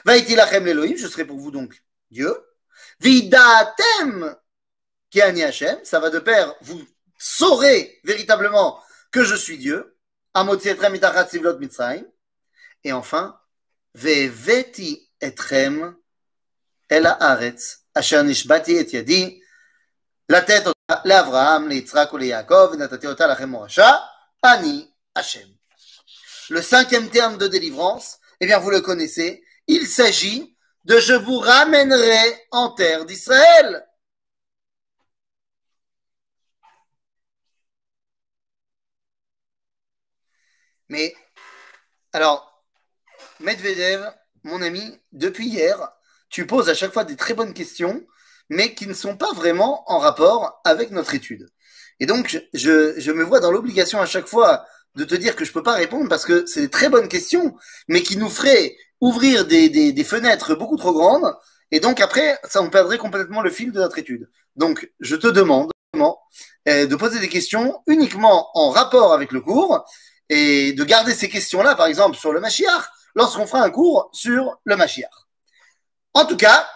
[0.04, 2.36] Je serai pour vous donc Dieu.
[5.84, 6.84] Ça va de pair, vous
[7.18, 9.96] saurez véritablement que je suis Dieu.
[12.84, 13.38] Et enfin,
[13.94, 15.94] Veveti etrem
[16.91, 19.41] el haaretz, asher nishbati et yadi,
[20.29, 23.91] לתת אותה לאברהם, ליצחק וליעקב, ונתתי אותה לכם מורשה,
[24.45, 25.47] אני השם.
[26.49, 31.39] Le cinquième terme de délivrance, eh bien vous le connaissez, il s'agit de je vous
[31.39, 33.85] ramènerai en terre d'Israël.
[40.89, 41.13] Mais,
[42.13, 42.63] alors,
[43.41, 44.09] Medvedev,
[44.43, 45.91] mon ami, depuis hier,
[46.32, 48.04] tu poses à chaque fois des très bonnes questions,
[48.48, 51.48] mais qui ne sont pas vraiment en rapport avec notre étude.
[52.00, 54.64] Et donc, je, me vois dans l'obligation à chaque fois
[54.96, 57.54] de te dire que je peux pas répondre parce que c'est des très bonnes questions,
[57.86, 61.32] mais qui nous feraient ouvrir des, fenêtres beaucoup trop grandes.
[61.70, 64.28] Et donc après, ça on perdrait complètement le fil de notre étude.
[64.56, 65.70] Donc, je te demande
[66.68, 69.84] euh, de poser des questions uniquement en rapport avec le cours
[70.30, 74.58] et de garder ces questions-là, par exemple, sur le Mashiach, lorsqu'on fera un cours sur
[74.64, 75.10] le Mashiach.
[76.14, 76.68] En tout cas,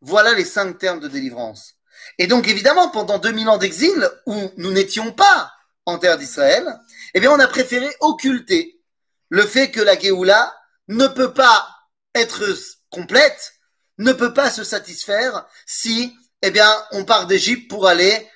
[0.00, 1.74] voilà les cinq termes de délivrance.
[2.18, 5.52] Et donc, évidemment, pendant 2000 ans d'exil, où nous n'étions pas
[5.86, 6.66] en terre d'Israël,
[7.14, 8.80] eh bien, on a préféré occulter
[9.28, 10.54] le fait que la Géoula
[10.88, 11.68] ne peut pas
[12.14, 12.44] être
[12.90, 13.54] complète
[13.98, 18.28] ne peut pas se satisfaire si, eh bien, on part d'Égypte pour aller,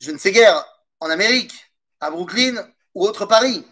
[0.00, 0.64] je ne sais guère,
[1.00, 1.54] en Amérique,
[2.00, 3.64] à Brooklyn ou autre Paris.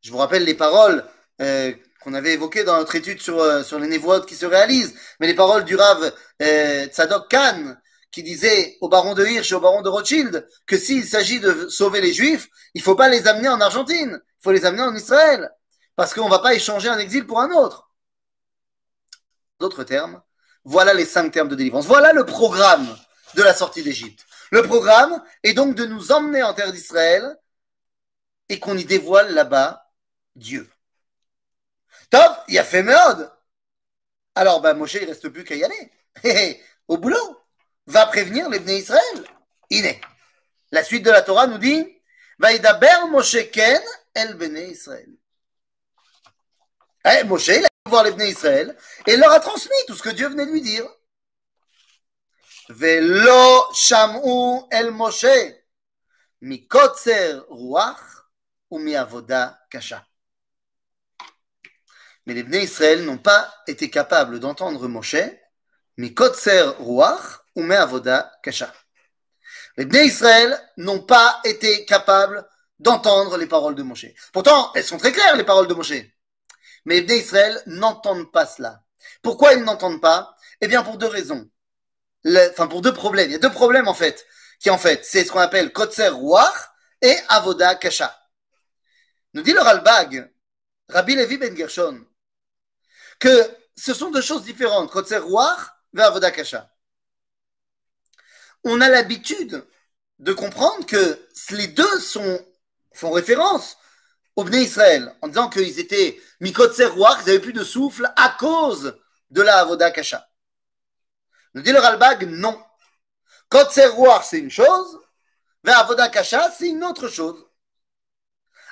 [0.00, 1.08] Je vous rappelle les paroles
[1.40, 5.26] euh, qu'on avait évoquées dans notre étude sur, euh, les névoides qui se réalisent, mais
[5.26, 7.76] les paroles du Rav euh, Tzadok Khan,
[8.10, 11.68] qui disait au baron de Hirsch et au baron de Rothschild que s'il s'agit de
[11.68, 14.82] sauver les Juifs, il ne faut pas les amener en Argentine, il faut les amener
[14.82, 15.50] en Israël,
[15.96, 17.90] parce qu'on ne va pas échanger un exil pour un autre.
[19.60, 20.22] D'autres termes,
[20.64, 21.86] voilà les cinq termes de délivrance.
[21.86, 22.96] Voilà le programme
[23.34, 24.24] de la sortie d'Égypte.
[24.50, 27.36] Le programme est donc de nous emmener en terre d'Israël
[28.48, 29.84] et qu'on y dévoile là-bas
[30.36, 30.68] Dieu.
[32.10, 33.32] Top, il a fait merde.
[34.34, 36.62] Alors, ben, Moshe, il reste plus qu'à y aller.
[36.88, 37.40] Au boulot.
[37.86, 39.24] Va prévenir les Bnei Israël.
[39.70, 40.00] Iné.
[40.70, 41.86] La suite de la Torah nous dit
[42.38, 43.82] Vaïdaber Moshe Ken
[44.14, 45.08] el Bnei Israël.
[47.04, 50.02] Eh, Moshe, il a été voir les Israël et il leur a transmis tout ce
[50.02, 50.86] que Dieu venait de lui dire.
[52.68, 55.54] Velo shamu el Moshe
[56.40, 58.02] mikotzer ruach
[58.70, 60.07] ou avoda kasha.
[62.28, 65.16] Mais les Bnei Israël n'ont pas été capables d'entendre Moshe,
[65.96, 68.70] mikotzer ruach ou avoda kasha.
[69.78, 72.46] Les Bnei Israël n'ont pas été capables
[72.78, 74.08] d'entendre les paroles de Moshe.
[74.30, 76.04] Pourtant, elles sont très claires, les paroles de Moshe.
[76.84, 78.82] Mais les Bnei Israël n'entendent pas cela.
[79.22, 80.36] Pourquoi ils n'entendent pas?
[80.60, 81.48] Eh bien, pour deux raisons
[82.50, 83.30] enfin pour deux problèmes.
[83.30, 84.26] Il y a deux problèmes en fait,
[84.60, 88.14] qui en fait, c'est ce qu'on appelle Kotser Ruach et Avoda Kasha.
[89.32, 90.30] Nous dit le Ralbag,
[90.88, 92.04] Rabbi Levi Ben Gershon,
[93.18, 94.92] que ce sont deux choses différentes.
[98.64, 99.64] On a l'habitude
[100.18, 101.98] de comprendre que les deux
[102.94, 103.78] font référence
[104.36, 108.36] au Bnei Israël, en disant qu'ils étaient Mikotser Ruach, ils n'avaient plus de souffle à
[108.38, 108.96] cause
[109.30, 110.28] de la Avoda Kasha.
[111.54, 112.56] Nous dit le Ralbag, non.
[113.48, 115.00] Kotser Ruach, c'est une chose,
[115.64, 117.44] mais Avoda Kasha, c'est une autre chose.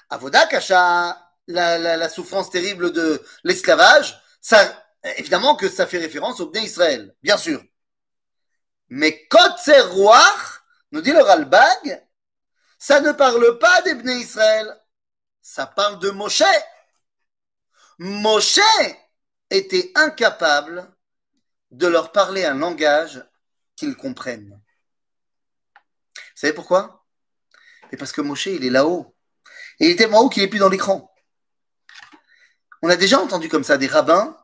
[0.09, 4.23] Avoda Kasha, la souffrance terrible de l'esclavage,
[5.17, 7.63] évidemment que ça fait référence au Bnei Israël, bien sûr.
[8.89, 12.07] Mais Kotser Ruach, nous dit le Ralbag,
[12.79, 14.81] ça ne parle pas des Bnei Israël,
[15.43, 16.43] ça parle de Moshe.
[17.99, 18.61] Moshe
[19.51, 20.93] était incapable
[21.71, 23.25] de leur parler un langage
[23.75, 24.61] qu'ils comprennent.
[26.15, 27.07] Vous savez pourquoi?
[27.91, 29.15] Mais parce que Moshe, il est là-haut.
[29.81, 31.13] Et il est tellement haut qu'il n'est plus dans l'écran.
[32.83, 34.37] On a déjà entendu comme ça des rabbins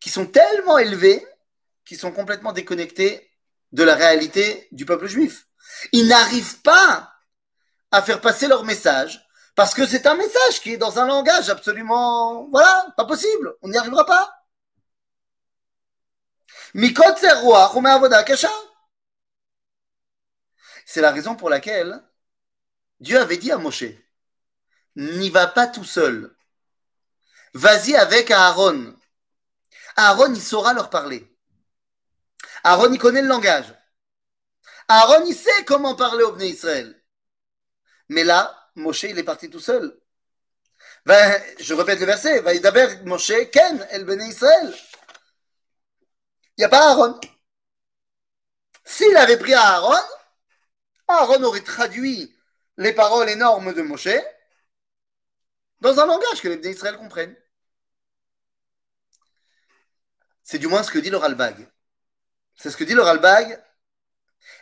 [0.00, 1.26] qui sont tellement élevés
[1.84, 3.30] qu'ils sont complètement déconnectés
[3.72, 5.46] de la réalité du peuple juif.
[5.92, 7.12] Ils n'arrivent pas
[7.90, 11.50] à faire passer leur message parce que c'est un message qui est dans un langage
[11.50, 13.54] absolument, voilà, pas possible.
[13.62, 14.30] On n'y arrivera pas.
[20.86, 22.02] C'est la raison pour laquelle
[23.00, 23.84] Dieu avait dit à Moshe,
[24.96, 26.34] n'y va pas tout seul.
[27.54, 28.94] Vas-y avec Aaron.
[29.96, 31.26] Aaron, il saura leur parler.
[32.62, 33.74] Aaron, il connaît le langage.
[34.88, 37.00] Aaron, il sait comment parler au Bnei Israël.
[38.08, 39.98] Mais là, Moshe, il est parti tout seul.
[41.06, 42.40] Ben, je répète le verset.
[42.40, 44.74] Va d'abord Moshe, Ken, el Bnei Israël.
[46.56, 47.18] Il n'y a pas Aaron.
[48.84, 49.96] S'il avait pris Aaron,
[51.08, 52.34] Aaron aurait traduit
[52.76, 54.08] les paroles énormes de Moshe
[55.80, 57.36] dans un langage que les Israël comprennent.
[60.42, 61.68] C'est du moins ce que dit le Ralbag.
[62.56, 63.62] C'est ce que dit le Ralbag,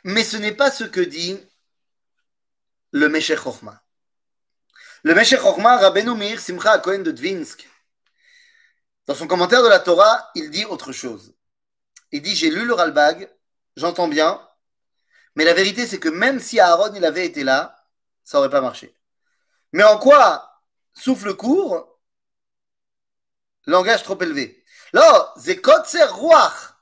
[0.05, 1.41] mais ce n'est pas ce que dit
[2.93, 3.83] le Meshech Chochma.
[5.03, 7.69] Le Meshech Chochma, Rabbeinu Simcha Cohen de Dvinsk,
[9.07, 11.35] dans son commentaire de la Torah, il dit autre chose.
[12.13, 13.29] Il dit J'ai lu le Ralbag,
[13.77, 14.47] j'entends bien,
[15.35, 17.87] mais la vérité, c'est que même si Aaron il avait été là,
[18.25, 18.95] ça n'aurait pas marché.
[19.73, 20.48] Mais en quoi
[20.99, 21.99] souffle court,
[23.67, 26.75] langage trop élevé Là, Zekotzer Ruach,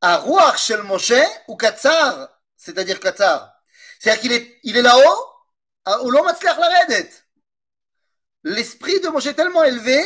[0.00, 1.12] à Ruach Shel Moshe
[1.48, 3.54] ou Katsar, c'est-à-dire Katsar.
[3.98, 6.98] C'est-à-dire qu'il est, il est là-haut, au la
[8.44, 10.02] L'esprit de Moshe est tellement élevé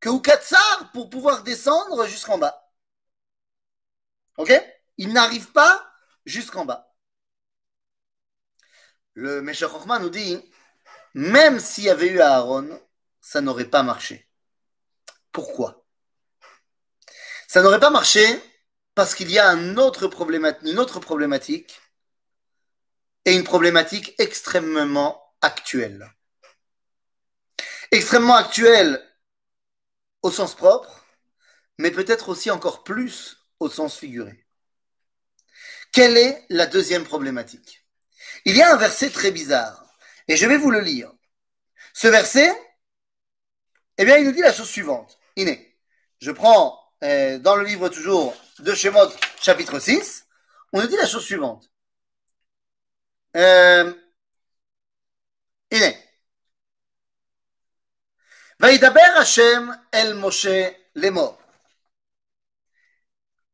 [0.00, 2.70] que ou Katsar pour pouvoir descendre jusqu'en bas.
[4.36, 4.52] Ok?
[4.96, 5.90] Il n'arrive pas
[6.24, 6.94] jusqu'en bas.
[9.14, 10.40] Le Meshach nous dit
[11.14, 12.80] même s'il y avait eu Aaron,
[13.20, 14.28] ça n'aurait pas marché.
[15.32, 15.84] Pourquoi?
[17.46, 18.24] Ça n'aurait pas marché
[18.94, 21.80] parce qu'il y a une autre problématique
[23.24, 26.10] et une problématique extrêmement actuelle.
[27.90, 29.02] Extrêmement actuelle
[30.22, 30.98] au sens propre
[31.78, 34.44] mais peut-être aussi encore plus au sens figuré.
[35.92, 37.86] Quelle est la deuxième problématique?
[38.44, 39.84] Il y a un verset très bizarre,
[40.27, 41.11] et je vais vous le lire.
[41.93, 42.51] Ce verset,
[43.97, 45.19] eh bien, il nous dit la chose suivante.
[45.35, 45.77] Iné,
[46.19, 49.09] je prends euh, dans le livre toujours de Shemot,
[49.41, 50.25] chapitre 6,
[50.71, 51.69] on nous dit la chose suivante.
[53.35, 53.93] Euh,
[55.71, 55.97] Iné.
[58.59, 61.37] וידבר השם אל משה לאמור.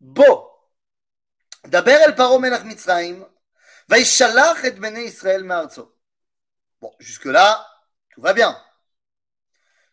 [0.01, 0.49] בוא,
[1.67, 3.23] דבר אל פרעה מלך מצרים,
[3.89, 5.92] וישלח את בני ישראל מארצו.
[6.98, 7.66] Jusque-là,
[8.10, 8.60] tout va bien.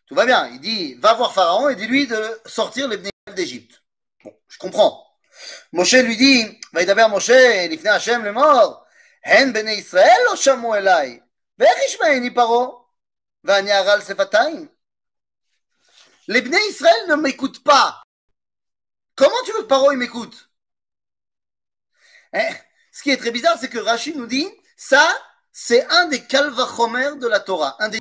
[0.06, 0.46] Tout va bien.
[0.48, 2.98] Il dit, va voir Pharaon et dis-lui de sortir les
[3.34, 3.82] d'Égypte.
[4.24, 5.06] Bon, je comprends.
[5.72, 7.28] Moshe lui dit, va y d'abord Moshe,
[7.68, 8.86] l'ifne Hachem le mort.
[9.22, 11.22] Hen bene Israël lo shamu elai.
[11.58, 12.88] Ve'ech ishmaeni paro.
[13.46, 14.68] Aral sefatayim.
[16.28, 18.02] Les Bnei Israël ne m'écoutent pas.
[19.16, 20.50] Comment tu veux que Paro m'écoute?
[22.32, 22.54] Eh,
[22.92, 25.04] Ce qui est très bizarre, c'est que Rachid nous dit ça,
[25.52, 27.76] c'est un des calvachomer de la Torah.
[27.78, 28.00] Un des...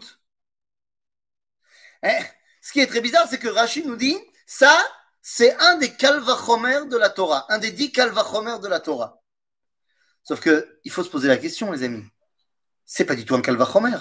[2.04, 2.20] Eh,
[2.62, 4.76] ce qui est très bizarre, c'est que Rachid nous dit, ça,
[5.22, 7.46] c'est un des calvachomer de la Torah.
[7.50, 9.22] Un des dix calvachomer de la Torah.
[10.24, 12.06] Sauf que, il faut se poser la question, les amis.
[12.86, 13.98] C'est pas du tout un calvachomer.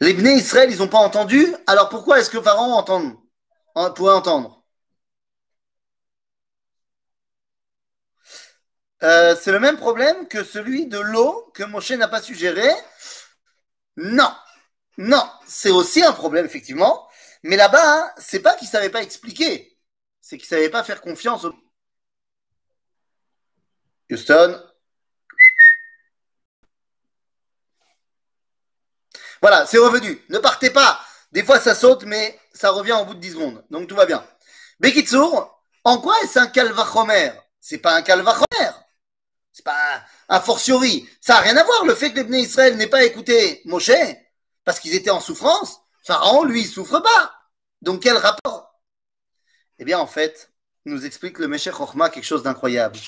[0.00, 1.54] Les Bnei Israël, ils n'ont pas entendu.
[1.66, 3.22] Alors pourquoi est-ce que Pharaon entend,
[3.94, 4.63] pourrait entendre?
[9.04, 12.68] Euh, C'est le même problème que celui de l'eau que Moshe n'a pas suggéré.
[13.96, 14.32] Non,
[14.98, 17.08] non, c'est aussi un problème effectivement.
[17.44, 19.78] Mais là-bas, hein, c'est pas qu'il savait pas expliquer,
[20.20, 21.54] c'est qu'il savait pas faire confiance au.
[24.10, 24.62] Houston,
[29.40, 30.20] Voilà, c'est revenu.
[30.30, 31.00] Ne partez pas.
[31.32, 33.64] Des fois, ça saute, mais ça revient au bout de 10 secondes.
[33.70, 34.24] Donc, tout va bien.
[34.80, 37.32] Bekitsour, en quoi est-ce un calvachomer?
[37.60, 38.70] C'est pas un calvachomer.
[39.54, 41.08] C'est pas un, fortiori.
[41.20, 43.92] Ça n'a rien à voir le fait que les Bnei Israël n'aient pas écouté Moshe
[44.64, 45.78] parce qu'ils étaient en souffrance.
[46.02, 47.32] Pharaon, lui, il souffre pas.
[47.80, 48.80] Donc quel rapport?
[49.78, 50.50] Eh bien, en fait,
[50.86, 52.98] nous explique le Meshech Chochma quelque chose d'incroyable.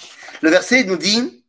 [0.41, 1.45] Le verset nous dit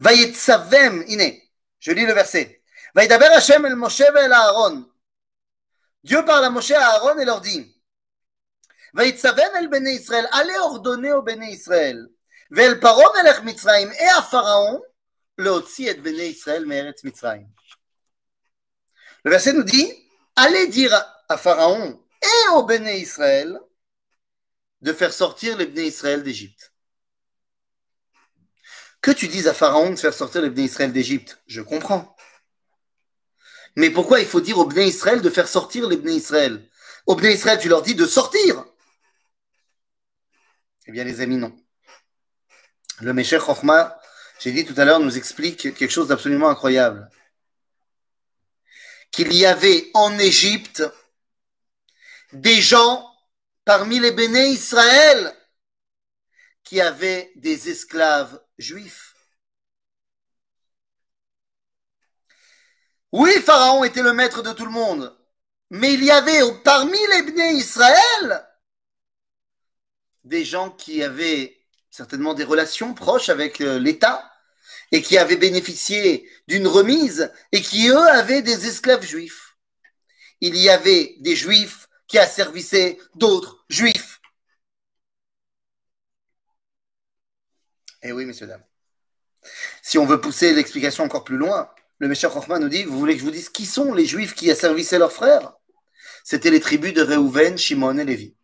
[0.00, 1.40] Vayetzavem ine.
[1.78, 2.64] Je lis le verset.
[2.96, 4.90] Vayedaber Hashem el Moshe el Aaron.
[6.02, 7.80] Dieu parle à Moshe à Aaron et leur dit
[8.92, 10.28] Vayetzavem el Bnei Israël.
[10.32, 12.08] Allez ordonner au Bnei Israël.
[12.51, 14.79] ואל פרעה מלך מצרים et à Pharaon
[15.37, 17.47] להוציא את בני ישראל מארץ מצרים.
[19.25, 19.91] Le verset nous dit
[20.35, 20.93] allez dire
[21.29, 23.59] à Pharaon et aux Béné Israël
[24.81, 26.73] de faire sortir les Béné Israël d'Égypte.
[29.01, 32.15] Que tu dises à Pharaon de faire sortir les Béné Israël d'Égypte, je comprends.
[33.77, 36.67] Mais pourquoi il faut dire aux Bnei Israël de faire sortir les Bnei Israël
[37.05, 38.65] Aux Bnei Israël, tu leur dis de sortir
[40.87, 41.55] Eh bien, les amis, non.
[43.00, 44.00] Le Meshech Chochma,
[44.38, 47.10] j'ai dit tout à l'heure, nous explique quelque chose d'absolument incroyable.
[49.10, 50.82] Qu'il y avait en Égypte
[52.32, 53.08] des gens
[53.64, 55.34] parmi les Béné Israël
[56.64, 59.12] qui avaient des esclaves juifs.
[63.12, 65.14] Oui, Pharaon était le maître de tout le monde,
[65.68, 68.48] mais il y avait parmi les Bnei Israël
[70.24, 71.61] des gens qui avaient
[71.92, 74.32] certainement des relations proches avec euh, l'État
[74.90, 79.56] et qui avaient bénéficié d'une remise et qui, eux, avaient des esclaves juifs.
[80.40, 84.20] Il y avait des juifs qui asservissaient d'autres juifs.
[88.02, 88.64] Eh oui, messieurs, dames.
[89.82, 93.14] Si on veut pousser l'explication encore plus loin, le Meshach Chochma nous dit, vous voulez
[93.14, 95.52] que je vous dise qui sont les Juifs qui asservissaient leurs frères?
[96.24, 98.34] C'était les tribus de Reuven, Shimon et Lévi.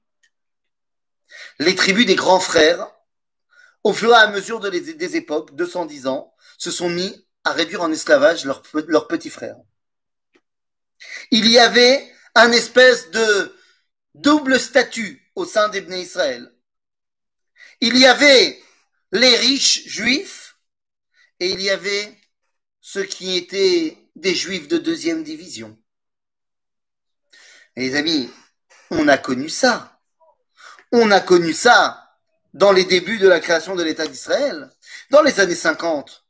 [1.59, 2.93] Les tribus des grands frères,
[3.85, 7.93] au fur et à mesure des époques, 210 ans, se sont mis à réduire en
[7.93, 9.57] esclavage leurs petits frères.
[11.31, 13.57] Il y avait un espèce de
[14.15, 16.53] double statut au sein des Israël.
[17.81, 18.61] Il y avait
[19.13, 20.59] les riches juifs
[21.41, 22.17] et il y avait
[22.81, 25.79] ceux qui étaient des juifs de deuxième division.
[27.77, 28.29] les amis,
[28.91, 30.01] on a connu ça.
[30.91, 32.08] On a connu ça
[32.55, 34.71] dans les débuts de la création de l'État d'Israël,
[35.11, 36.25] dans les années 50.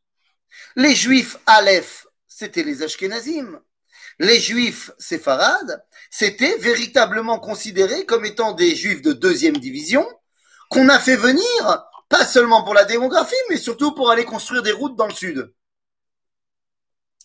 [0.77, 3.61] Les juifs Aleph, c'était les Ashkenazim.
[4.21, 10.07] Les juifs séfarades, c'était véritablement considérés comme étant des juifs de deuxième division
[10.71, 14.73] qu'on a fait venir, pas seulement pour la démographie, mais surtout pour aller construire des
[14.73, 15.53] routes dans le sud.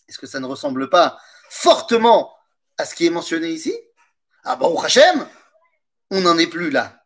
[0.08, 1.18] Est-ce que ça ne ressemble pas
[1.50, 2.34] fortement
[2.78, 3.74] à ce qui est mentionné ici?
[4.44, 5.26] Ah bon, Hachem,
[6.10, 7.03] on n'en est plus là.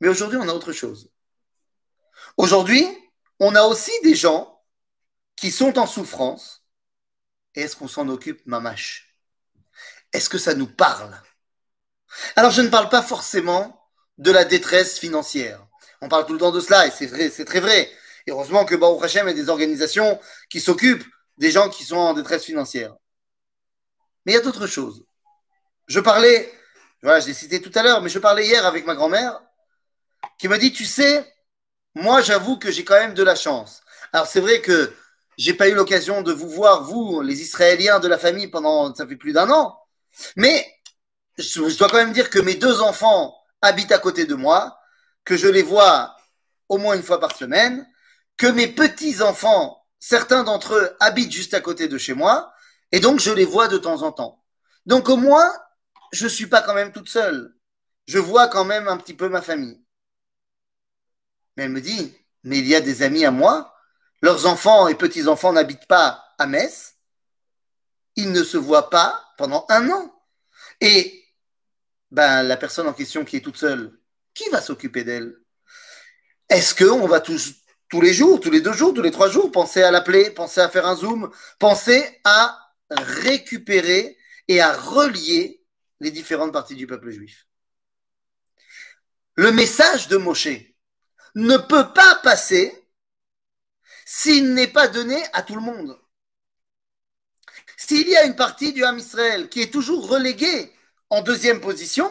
[0.00, 1.10] Mais aujourd'hui, on a autre chose.
[2.36, 2.86] Aujourd'hui,
[3.40, 4.62] on a aussi des gens
[5.36, 6.64] qui sont en souffrance.
[7.54, 9.16] est-ce qu'on s'en occupe, mamache
[10.12, 11.18] Est-ce que ça nous parle?
[12.36, 13.88] Alors, je ne parle pas forcément
[14.18, 15.66] de la détresse financière.
[16.00, 17.90] On parle tout le temps de cela, et c'est vrai, c'est très vrai.
[18.26, 20.20] Et heureusement que Baruch Hashem a des organisations
[20.50, 21.06] qui s'occupent
[21.38, 22.94] des gens qui sont en détresse financière.
[24.24, 25.04] Mais il y a d'autres choses.
[25.86, 26.52] Je parlais,
[27.02, 29.40] voilà, je l'ai cité tout à l'heure, mais je parlais hier avec ma grand-mère
[30.38, 31.32] qui m'a dit, tu sais,
[31.94, 33.82] moi j'avoue que j'ai quand même de la chance.
[34.12, 34.92] Alors c'est vrai que
[35.38, 39.06] j'ai pas eu l'occasion de vous voir, vous, les Israéliens de la famille, pendant, ça
[39.06, 39.78] fait plus d'un an.
[40.36, 40.66] Mais
[41.38, 44.78] je dois quand même dire que mes deux enfants habitent à côté de moi,
[45.24, 46.16] que je les vois
[46.68, 47.86] au moins une fois par semaine,
[48.36, 52.52] que mes petits-enfants, certains d'entre eux, habitent juste à côté de chez moi,
[52.92, 54.42] et donc je les vois de temps en temps.
[54.86, 55.52] Donc au moins,
[56.12, 57.54] je ne suis pas quand même toute seule.
[58.06, 59.82] Je vois quand même un petit peu ma famille.
[61.56, 63.74] Mais elle me dit, mais il y a des amis à moi,
[64.22, 66.94] leurs enfants et petits-enfants n'habitent pas à Metz,
[68.16, 70.12] ils ne se voient pas pendant un an.
[70.80, 71.24] Et
[72.10, 73.98] ben, la personne en question qui est toute seule,
[74.34, 75.36] qui va s'occuper d'elle?
[76.48, 77.54] Est-ce qu'on va tous,
[77.88, 80.60] tous les jours, tous les deux jours, tous les trois jours, penser à l'appeler, penser
[80.60, 82.58] à faire un zoom, penser à
[82.90, 84.16] récupérer
[84.48, 85.64] et à relier
[86.00, 87.46] les différentes parties du peuple juif?
[89.34, 90.48] Le message de Moshe
[91.36, 92.88] ne peut pas passer
[94.06, 96.00] s'il n'est pas donné à tout le monde.
[97.76, 100.74] S'il y a une partie du Ham Israël qui est toujours reléguée
[101.10, 102.10] en deuxième position,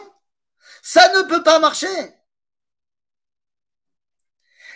[0.80, 2.14] ça ne peut pas marcher.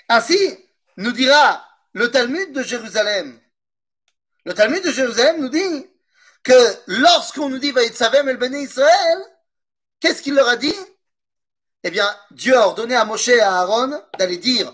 [0.08, 0.58] Ainsi,
[0.96, 3.40] nous dira le Talmud de Jérusalem.
[4.44, 5.86] Le Talmud de Jérusalem nous dit
[6.42, 9.18] que lorsqu'on nous dit Vaïtsavem el Bene Israël,
[10.00, 10.74] qu'est-ce qu'il leur a dit?
[11.82, 14.72] Eh bien, Dieu a ordonné à Moshe et à Aaron d'aller dire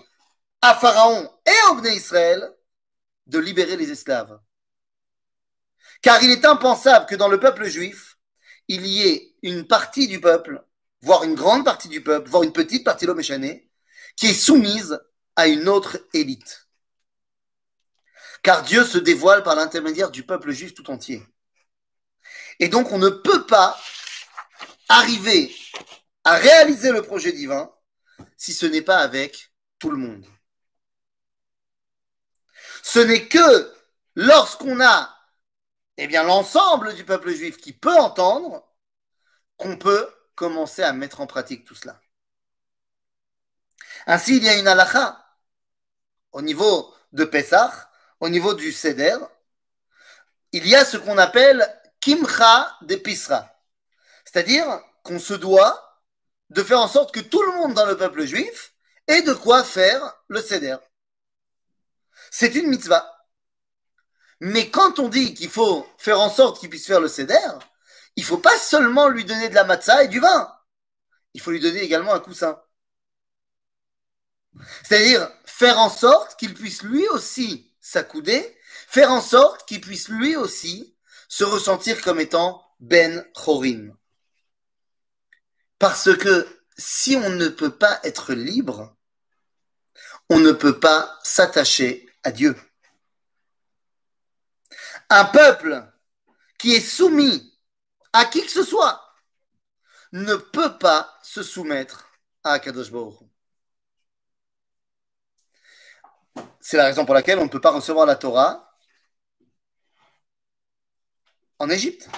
[0.61, 2.51] à Pharaon et au Bene Israël
[3.27, 4.39] de libérer les esclaves.
[6.01, 8.17] Car il est impensable que dans le peuple juif,
[8.67, 10.63] il y ait une partie du peuple,
[11.01, 13.23] voire une grande partie du peuple, voire une petite partie de l'homme
[14.15, 14.99] qui est soumise
[15.35, 16.67] à une autre élite.
[18.43, 21.23] Car Dieu se dévoile par l'intermédiaire du peuple juif tout entier.
[22.59, 23.79] Et donc, on ne peut pas
[24.89, 25.53] arriver
[26.27, 27.73] à réaliser le projet divin
[28.35, 30.25] si ce n'est pas avec tout le monde.
[32.83, 33.73] Ce n'est que
[34.15, 35.17] lorsqu'on a
[35.95, 38.61] eh bien, l'ensemble du peuple juif qui peut entendre
[39.55, 42.01] qu'on peut commencer à mettre en pratique tout cela.
[44.05, 45.25] Ainsi, il y a une halakha
[46.33, 49.17] au niveau de Pessah, au niveau du Seder.
[50.51, 51.65] Il y a ce qu'on appelle
[52.01, 53.49] kimcha de pisra.
[54.25, 55.86] C'est-à-dire qu'on se doit
[56.49, 58.73] de faire en sorte que tout le monde dans le peuple juif
[59.07, 60.77] ait de quoi faire le seder.
[62.31, 63.13] C'est une mitzvah.
[64.39, 67.35] Mais quand on dit qu'il faut faire en sorte qu'il puisse faire le seder,
[68.15, 70.53] il faut pas seulement lui donner de la matzah et du vin.
[71.33, 72.61] Il faut lui donner également un coussin.
[74.83, 80.35] C'est-à-dire faire en sorte qu'il puisse lui aussi s'accouder, faire en sorte qu'il puisse lui
[80.35, 80.95] aussi
[81.29, 83.96] se ressentir comme étant Ben Chorim.
[85.79, 86.47] Parce que
[86.77, 88.95] si on ne peut pas être libre,
[90.29, 92.55] on ne peut pas s'attacher à Dieu.
[95.09, 95.85] Un peuple
[96.57, 97.57] qui est soumis
[98.13, 99.03] à qui que ce soit
[100.11, 102.09] ne peut pas se soumettre
[102.43, 103.19] à Akadosh Baruch.
[106.59, 108.75] C'est la raison pour laquelle on ne peut pas recevoir la Torah
[111.59, 112.09] en Égypte.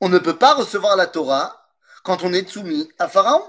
[0.00, 1.67] On ne peut pas recevoir la Torah
[2.02, 3.42] quand on est soumis à Pharaon.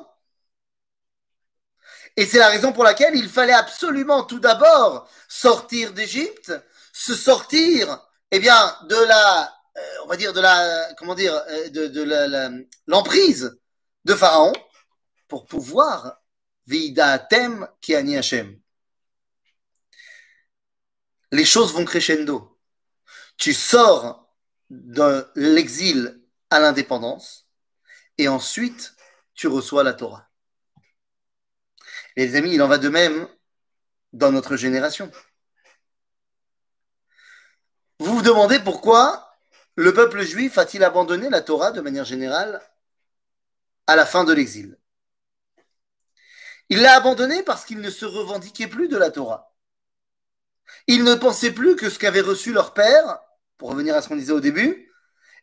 [2.17, 6.51] Et c'est la raison pour laquelle il fallait absolument tout d'abord sortir d'Égypte,
[6.91, 9.43] se sortir, eh bien, de la,
[9.77, 13.57] euh, on va dire de la, comment dire, euh, de, l'emprise
[14.05, 14.53] de Pharaon
[15.27, 16.19] pour pouvoir
[17.29, 18.59] Tem qui Hashem.
[21.31, 22.59] Les choses vont crescendo.
[23.37, 24.29] Tu sors
[24.69, 27.48] de l'exil à l'indépendance,
[28.19, 28.95] et ensuite
[29.33, 30.29] tu reçois la Torah.
[32.17, 33.27] les amis, il en va de même
[34.11, 35.09] dans notre génération.
[37.99, 39.37] Vous vous demandez pourquoi
[39.75, 42.61] le peuple juif a-t-il abandonné la Torah de manière générale
[43.87, 44.77] à la fin de l'exil?
[46.67, 49.55] Il l'a abandonné parce qu'il ne se revendiquait plus de la Torah.
[50.87, 53.19] Il ne pensait plus que ce qu'avait reçu leur père
[53.57, 54.93] pour revenir à ce qu'on disait au début,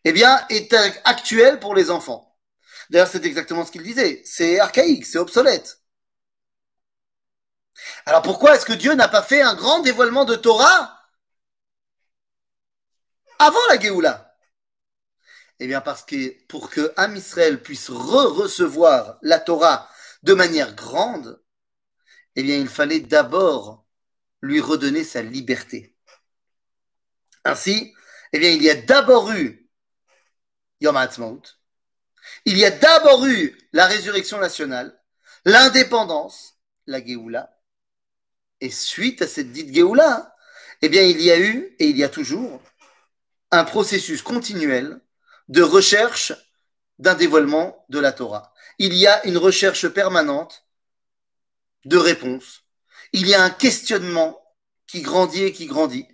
[0.05, 0.75] eh bien, est
[1.05, 2.26] actuel pour les enfants.
[2.91, 4.23] D'ailleurs, c'est exactement ce qu'il disait.
[4.25, 5.81] C'est archaïque, c'est obsolète.
[8.07, 10.99] Alors pourquoi est-ce que Dieu n'a pas fait un grand dévoilement de Torah
[13.39, 14.35] avant la Géoula?
[15.59, 19.89] Eh bien parce que pour que Am Israël puisse re-recevoir la Torah
[20.23, 21.43] de manière grande,
[22.35, 23.87] eh bien il fallait d'abord
[24.43, 25.97] lui redonner sa liberté.
[27.45, 27.95] Ainsi,
[28.33, 29.69] eh bien il y a d'abord eu
[30.81, 31.43] Yom Ha'atzmaut,
[32.45, 34.99] il y a d'abord eu la résurrection nationale,
[35.45, 37.57] l'indépendance, la Géoula,
[38.61, 40.35] et suite à cette dite Géoula,
[40.83, 42.63] eh bien, il y a eu, et il y a toujours,
[43.51, 45.01] un processus continuel
[45.49, 46.33] de recherche
[46.99, 48.53] d'un dévoilement de la Torah.
[48.79, 50.67] Il y a une recherche permanente
[51.85, 52.65] de réponses.
[53.13, 54.41] Il y a un questionnement
[54.87, 56.07] qui grandit et qui grandit.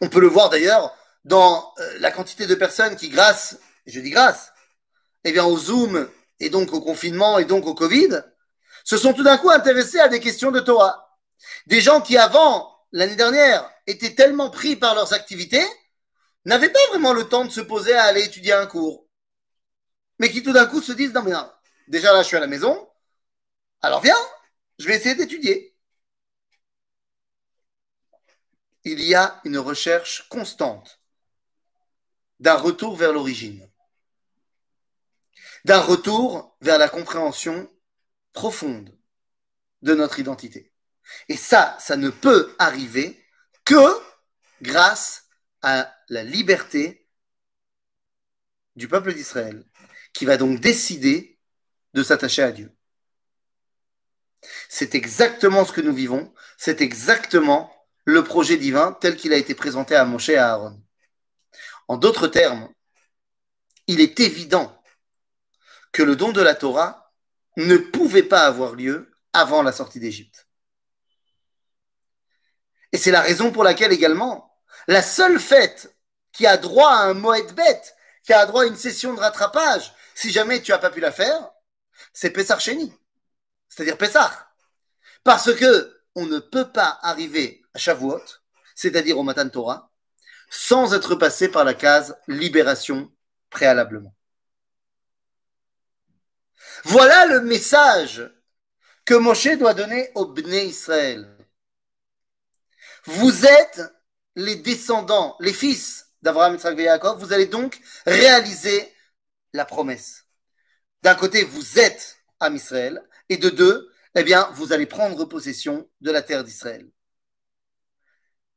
[0.00, 4.10] On peut le voir d'ailleurs dans euh, la quantité de personnes qui, grâce, je dis
[4.10, 4.52] grâce,
[5.24, 6.08] eh bien, au Zoom
[6.40, 8.22] et donc au confinement et donc au Covid,
[8.84, 11.18] se sont tout d'un coup intéressés à des questions de Torah.
[11.66, 15.64] Des gens qui avant, l'année dernière, étaient tellement pris par leurs activités,
[16.44, 19.06] n'avaient pas vraiment le temps de se poser à aller étudier un cours.
[20.18, 21.32] Mais qui tout d'un coup se disent, non mais
[21.88, 22.88] déjà là je suis à la maison,
[23.82, 24.16] alors viens,
[24.78, 25.76] je vais essayer d'étudier.
[28.84, 31.00] Il y a une recherche constante
[32.38, 33.65] d'un retour vers l'origine,
[35.66, 37.68] d'un retour vers la compréhension
[38.32, 38.96] profonde
[39.82, 40.72] de notre identité.
[41.28, 43.20] Et ça, ça ne peut arriver
[43.64, 44.00] que
[44.62, 45.24] grâce
[45.62, 47.08] à la liberté
[48.76, 49.66] du peuple d'Israël,
[50.12, 51.40] qui va donc décider
[51.94, 52.72] de s'attacher à Dieu.
[54.68, 59.56] C'est exactement ce que nous vivons, c'est exactement le projet divin tel qu'il a été
[59.56, 60.80] présenté à Moshe et à Aaron.
[61.88, 62.72] En d'autres termes,
[63.88, 64.75] il est évident
[65.96, 67.10] que le don de la Torah
[67.56, 70.46] ne pouvait pas avoir lieu avant la sortie d'Égypte.
[72.92, 74.54] Et c'est la raison pour laquelle également,
[74.88, 75.96] la seule fête
[76.32, 79.94] qui a droit à un Moed bête, qui a droit à une session de rattrapage,
[80.14, 81.50] si jamais tu n'as pas pu la faire,
[82.12, 82.92] c'est Pessar Sheni,
[83.70, 84.54] c'est-à-dire Pessar.
[85.24, 88.22] Parce que on ne peut pas arriver à Shavuot,
[88.74, 89.90] c'est-à-dire au Matan Torah,
[90.50, 93.10] sans être passé par la case libération
[93.48, 94.15] préalablement.
[96.88, 98.30] Voilà le message
[99.04, 101.26] que Moshe doit donner au Bnei Israël.
[103.06, 103.82] Vous êtes
[104.36, 108.94] les descendants, les fils d'Abraham, Yitzhak et Yaakov, vous allez donc réaliser
[109.52, 110.26] la promesse.
[111.02, 115.90] D'un côté, vous êtes Am Israël, et de deux, eh bien, vous allez prendre possession
[116.02, 116.88] de la terre d'Israël.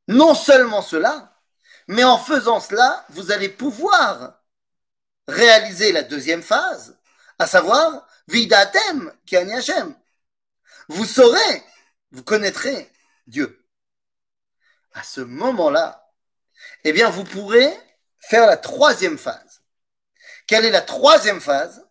[0.06, 1.36] Non seulement cela,
[1.88, 4.40] mais en faisant cela, vous allez pouvoir
[5.26, 6.96] réaliser la deuxième phase,
[7.36, 9.94] à savoir Vidatem qui Hashem.
[10.88, 11.62] Vous saurez,
[12.12, 12.90] vous connaîtrez
[13.26, 13.64] Dieu.
[14.92, 16.08] À ce moment-là,
[16.84, 17.72] eh bien, vous pourrez
[18.20, 19.62] faire la troisième phase.
[20.46, 21.86] Quelle est la troisième phase?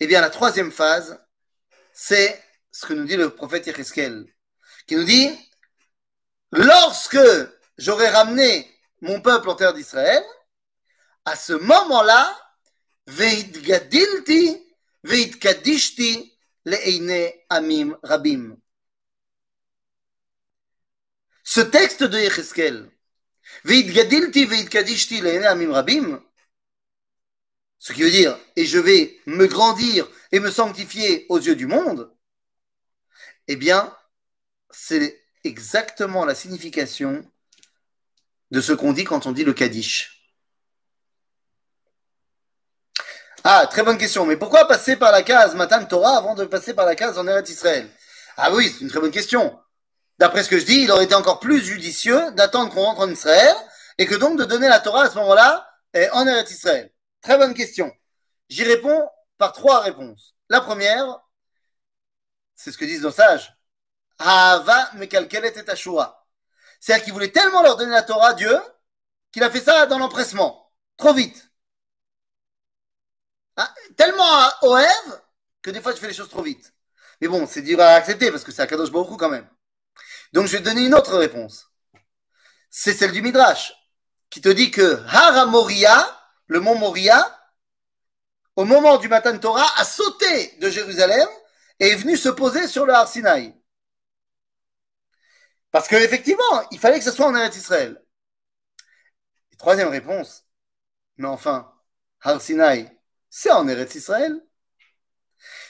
[0.00, 1.20] Eh bien, la troisième phase,
[1.92, 4.32] c'est ce que nous dit le prophète Yecheskel,
[4.86, 5.30] qui nous dit
[6.52, 7.18] lorsque
[7.76, 10.24] j'aurai ramené mon peuple en terre d'Israël,
[11.24, 12.36] à ce moment-là,
[13.06, 14.67] Veidgadilti
[17.50, 18.56] Amim rabim.
[21.44, 22.90] Ce texte de Yecheskel,
[25.46, 26.22] amim
[27.78, 31.66] ce qui veut dire, et je vais me grandir et me sanctifier aux yeux du
[31.66, 32.12] monde,
[33.46, 33.96] eh bien,
[34.70, 37.24] c'est exactement la signification
[38.50, 40.17] de ce qu'on dit quand on dit le Kaddish.
[43.50, 44.26] Ah, très bonne question.
[44.26, 47.26] Mais pourquoi passer par la case Matan Torah avant de passer par la case en
[47.26, 47.88] Eretz Israël?
[48.36, 49.58] Ah oui, c'est une très bonne question.
[50.18, 53.10] D'après ce que je dis, il aurait été encore plus judicieux d'attendre qu'on rentre en
[53.10, 53.56] Israël
[53.96, 55.66] et que donc de donner la Torah à ce moment-là
[56.12, 56.92] en Eretz Israël.
[57.22, 57.90] Très bonne question.
[58.50, 60.34] J'y réponds par trois réponses.
[60.50, 61.18] La première,
[62.54, 63.56] c'est ce que disent nos sages.
[64.18, 66.26] Hava mekalkelet et.
[66.80, 68.60] C'est-à-dire qu'il voulait tellement leur donner la Torah, Dieu,
[69.32, 70.70] qu'il a fait ça dans l'empressement.
[70.98, 71.47] Trop vite.
[73.98, 75.20] Tellement Oev
[75.60, 76.72] que des fois je fais les choses trop vite.
[77.20, 79.46] Mais bon, c'est dur à accepter parce que c'est Kadosh beaucoup quand même.
[80.32, 81.68] Donc je vais te donner une autre réponse.
[82.70, 83.74] C'est celle du Midrash
[84.30, 87.34] qui te dit que Hara Moria, le mont Moria,
[88.54, 91.28] au moment du matin de Torah, a sauté de Jérusalem
[91.80, 93.52] et est venu se poser sur le Har Sinai.
[95.72, 98.00] Parce qu'effectivement, il fallait que ce soit en Eretz Israël.
[99.58, 100.44] troisième réponse,
[101.16, 101.72] mais enfin,
[102.20, 102.97] Har Sinai,
[103.30, 104.40] c'est en Eretz Israël.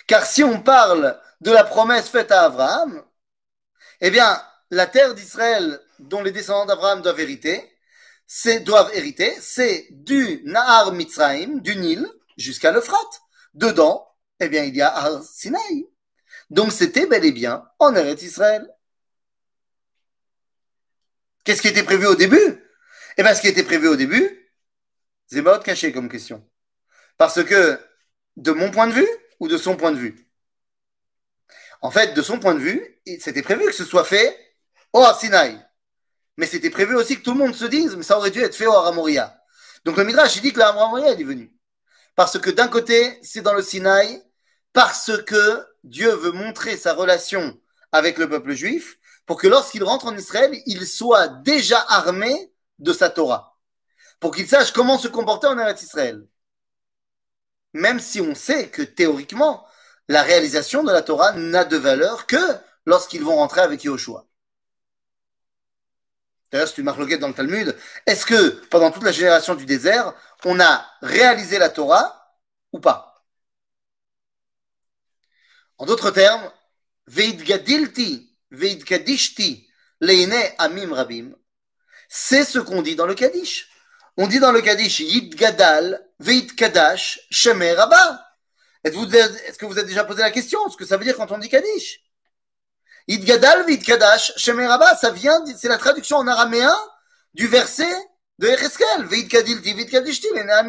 [0.07, 3.05] Car si on parle de la promesse faite à Abraham,
[4.01, 7.71] eh bien, la terre d'Israël dont les descendants d'Abraham doivent hériter,
[8.27, 12.07] c'est, du Nahar Mitzrayim, du Nil,
[12.37, 13.23] jusqu'à l'Euphrate.
[13.55, 14.07] Dedans,
[14.41, 15.89] eh bien, il y a Har Sinaï.
[16.51, 18.69] Donc, c'était bel et bien en Eretz Israël.
[21.45, 22.65] Qu'est-ce qui était prévu au début?
[23.17, 24.53] Eh bien, ce qui était prévu au début,
[25.27, 26.48] c'est pas caché comme question.
[27.19, 27.79] Parce que,
[28.37, 29.09] de mon point de vue
[29.41, 30.29] ou de son point de vue?
[31.83, 34.37] En fait, de son point de vue, c'était prévu que ce soit fait
[34.93, 35.61] au Sinaï.
[36.37, 38.55] Mais c'était prévu aussi que tout le monde se dise, mais ça aurait dû être
[38.55, 39.43] fait au Haramoria.
[39.85, 41.53] Donc le Midrash, il dit que le Haramoria, est venu.
[42.15, 44.23] Parce que d'un côté, c'est dans le Sinaï,
[44.73, 47.59] parce que Dieu veut montrer sa relation
[47.93, 52.93] avec le peuple juif, pour que lorsqu'il rentre en Israël, il soit déjà armé de
[52.93, 53.57] sa Torah.
[54.21, 56.27] Pour qu'il sache comment se comporter en Eretz Israël.
[57.79, 59.65] Même si on sait que théoriquement,
[60.09, 62.37] la réalisation de la Torah n'a de valeur que
[62.87, 64.27] lorsqu'ils vont rentrer avec Yahushua.
[66.51, 67.77] D'ailleurs, c'est une marloquette dans le Talmud.
[68.05, 70.13] Est-ce que pendant toute la génération du désert,
[70.45, 72.35] on a réalisé la Torah
[72.73, 73.25] ou pas?
[75.77, 76.51] En d'autres termes,
[77.07, 79.69] Veidgadilti, Veidgadishti,
[80.01, 81.33] Leine Amim Rabim,
[82.09, 83.71] c'est ce qu'on dit dans le Kaddish.
[84.17, 88.29] On dit dans le Kaddish Yidgadal, Veidkadash, Shemer Rabba.
[88.85, 91.39] Est-ce que vous avez déjà posé la question Ce que ça veut dire quand on
[91.39, 92.01] dit Kaddish
[93.09, 96.77] Idgadal v'idkadash shemeraba, ça vient, c'est la traduction en araméen
[97.33, 97.91] du verset
[98.39, 99.07] de Ereskel.
[99.07, 100.29] V'idkadil v'idkadishti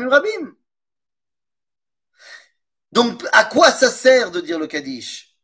[0.09, 0.55] rabim.
[2.91, 5.37] Donc, à quoi ça sert de dire le Kaddish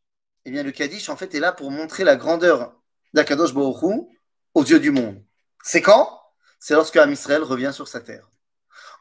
[0.46, 2.74] Eh bien, le Kaddish, en fait, est là pour montrer la grandeur
[3.14, 4.08] d'Akadosh Baruch
[4.54, 5.22] aux yeux du monde.
[5.64, 6.22] C'est quand?
[6.60, 8.28] C'est lorsque Am Israël revient sur sa terre.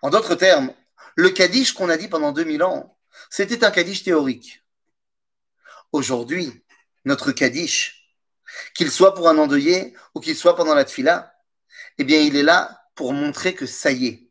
[0.03, 0.75] En d'autres termes,
[1.17, 2.99] le Kaddish qu'on a dit pendant 2000 ans,
[3.31, 4.63] c'était un Kaddish théorique.
[5.93, 6.65] Aujourd'hui,
[7.05, 8.17] notre Kaddish,
[8.75, 11.35] qu'il soit pour un endeuillé ou qu'il soit pendant la tfila,
[11.99, 14.31] eh bien, il est là pour montrer que ça y est.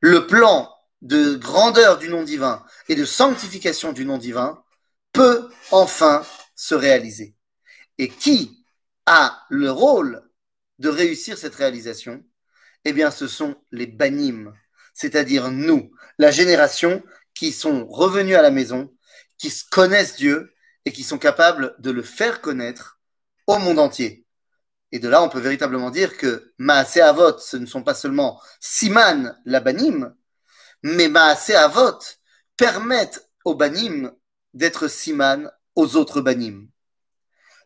[0.00, 0.72] Le plan
[1.02, 4.62] de grandeur du nom divin et de sanctification du nom divin
[5.12, 6.24] peut enfin
[6.54, 7.34] se réaliser.
[7.98, 8.64] Et qui
[9.06, 10.22] a le rôle
[10.78, 12.24] de réussir cette réalisation?
[12.84, 14.54] Eh bien, ce sont les banim,
[15.00, 18.94] c'est-à-dire nous, la génération qui sont revenus à la maison,
[19.38, 23.00] qui connaissent Dieu et qui sont capables de le faire connaître
[23.46, 24.26] au monde entier.
[24.92, 28.42] Et de là, on peut véritablement dire que Maase Avot, ce ne sont pas seulement
[28.60, 30.14] Siman, la Banim,
[30.82, 31.98] mais Maase Avot
[32.58, 34.12] permettent aux Banim
[34.52, 36.68] d'être Siman aux autres Banim.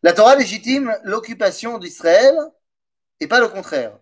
[0.05, 2.37] La Torah légitime l'occupation d'Israël
[3.19, 3.99] et pas le contraire.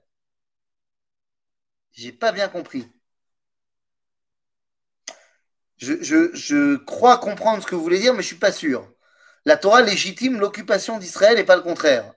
[1.93, 2.87] J'ai pas bien compris.
[5.83, 8.89] Je, crois comprendre ce que vous voulez dire, mais je suis pas sûr
[9.45, 12.15] la Torah légitime l'occupation d'Israël et pas le contraire.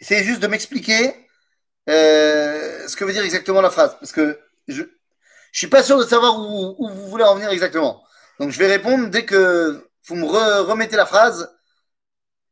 [0.00, 1.28] C'est juste de m'expliquer
[1.88, 4.38] euh, ce que veut dire exactement la phrase, parce que
[4.68, 4.88] je ne
[5.52, 8.04] suis pas sûr de savoir où, vous voulez en venir exactement.
[8.38, 11.52] Donc je vais répondre dès que vous me remettez la phrase,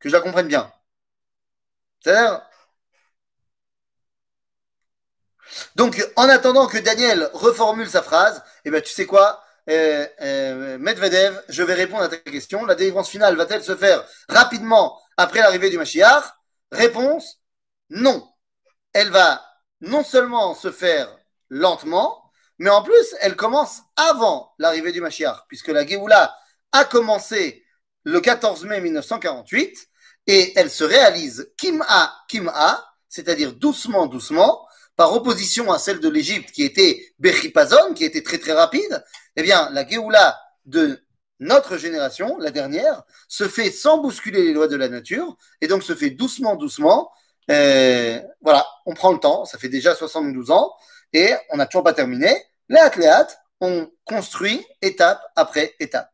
[0.00, 0.72] que je la comprenne bien.
[2.00, 2.42] C'est-à-dire
[5.76, 9.42] Donc, en attendant que Daniel reformule sa phrase, eh ben, tu sais quoi?
[9.70, 12.64] Euh, euh, Medvedev, je vais répondre à ta question.
[12.66, 16.24] La délivrance finale va-t-elle se faire rapidement après l'arrivée du Mashiach
[16.70, 17.40] Réponse
[17.90, 18.28] non.
[18.92, 19.44] Elle va
[19.80, 21.08] non seulement se faire
[21.48, 26.34] lentement, mais en plus, elle commence avant l'arrivée du Mashiach, puisque la Géoula
[26.72, 27.64] a commencé
[28.04, 29.88] le 14 mai 1948
[30.26, 34.63] et elle se réalise Kim-A, Kim-A, c'est-à-dire doucement, doucement,
[34.96, 39.04] par opposition à celle de l'Égypte qui était Bechipazon, qui était très très rapide,
[39.36, 41.04] eh bien, la Géoula de
[41.40, 45.82] notre génération, la dernière, se fait sans bousculer les lois de la nature, et donc
[45.82, 47.10] se fait doucement, doucement.
[47.50, 50.72] Euh, voilà, on prend le temps, ça fait déjà 72 ans,
[51.12, 52.34] et on n'a toujours pas terminé.
[52.68, 53.28] Léat, léat,
[53.60, 56.10] on construit étape après étape.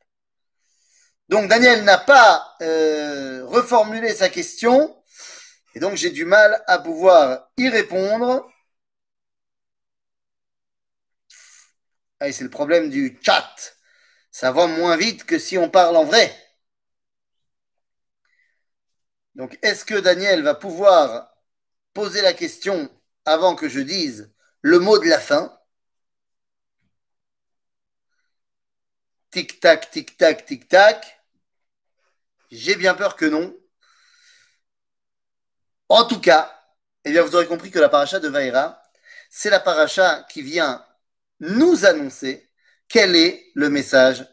[1.29, 4.97] Donc Daniel n'a pas euh, reformulé sa question,
[5.75, 8.51] et donc j'ai du mal à pouvoir y répondre.
[12.21, 13.77] Ah, c'est le problème du chat.
[14.31, 16.35] Ça va moins vite que si on parle en vrai.
[19.35, 21.35] Donc, est-ce que Daniel va pouvoir
[21.95, 22.91] poser la question
[23.25, 25.57] avant que je dise le mot de la fin?
[29.33, 31.21] Tic-tac, tic-tac, tic-tac.
[32.51, 33.57] J'ai bien peur que non.
[35.89, 36.53] En tout cas,
[37.05, 38.83] eh bien, vous aurez compris que la paracha de Vaïra,
[39.31, 40.85] c'est la paracha qui vient
[41.41, 42.49] nous annoncer
[42.89, 44.27] quel est le message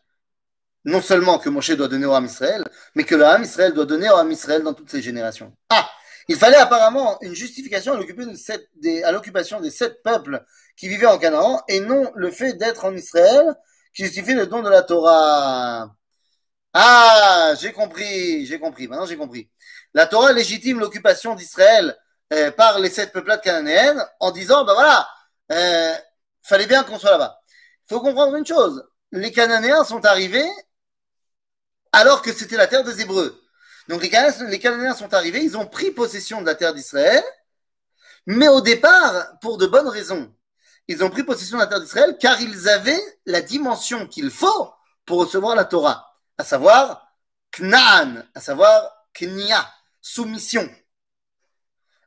[0.86, 2.64] non seulement que Moshe doit donner au Ham Israël,
[2.96, 5.54] mais que le Ham Israël doit donner au Ham Israël dans toutes ses générations.
[5.70, 5.90] Ah
[6.30, 10.44] Il fallait apparemment une justification à l'occupation des sept peuples
[10.78, 13.54] qui vivaient en Canaan, et non le fait d'être en Israël
[13.94, 15.92] qui justifie le don de la Torah.
[16.74, 19.50] Ah, j'ai compris, j'ai compris, maintenant j'ai compris.
[19.94, 21.98] La Torah légitime l'occupation d'Israël
[22.32, 25.08] euh, par les sept peuples cananéennes en disant, ben voilà,
[25.52, 25.96] euh,
[26.48, 27.42] fallait bien qu'on soit là-bas.
[27.48, 30.50] Il faut comprendre une chose, les Cananéens sont arrivés
[31.92, 33.42] alors que c'était la terre des Hébreux.
[33.88, 37.24] Donc les Cananéens, sont arrivés, ils ont pris possession de la terre d'Israël,
[38.26, 40.34] mais au départ, pour de bonnes raisons.
[40.90, 44.74] Ils ont pris possession de la terre d'Israël car ils avaient la dimension qu'il faut
[45.06, 46.06] pour recevoir la Torah,
[46.38, 47.08] à savoir
[47.58, 49.66] Knaan, à savoir Knia,
[50.02, 50.70] soumission.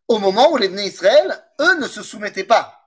[0.09, 2.80] Au moment où les Bnei Israël, eux, ne se soumettaient pas.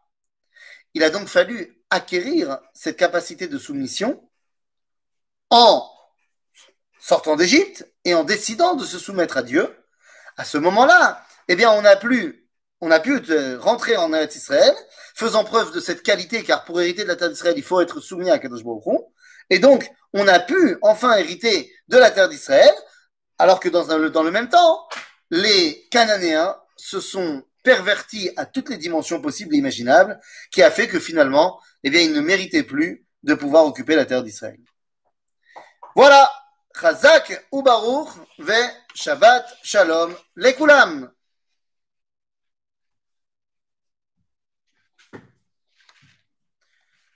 [0.93, 4.29] Il a donc fallu acquérir cette capacité de soumission
[5.49, 5.89] en
[6.99, 9.75] sortant d'Égypte et en décidant de se soumettre à Dieu.
[10.37, 12.47] À ce moment-là, eh bien, on a pu,
[13.03, 14.73] pu rentrer en Eretz Israël,
[15.15, 17.99] faisant preuve de cette qualité, car pour hériter de la terre d'Israël, il faut être
[17.99, 18.83] soumis à Kadosh Baruch
[19.49, 22.73] Et donc, on a pu enfin hériter de la terre d'Israël,
[23.37, 24.87] alors que dans le même temps,
[25.29, 30.19] les Cananéens se sont pervertis à toutes les dimensions possibles et imaginables,
[30.51, 34.05] qui a fait que finalement, eh bien, ils ne méritaient plus de pouvoir occuper la
[34.05, 34.59] terre d'Israël.
[35.95, 36.31] Voilà.
[36.79, 37.63] Chazak ou
[38.39, 41.11] ve Shabbat Shalom lekulam.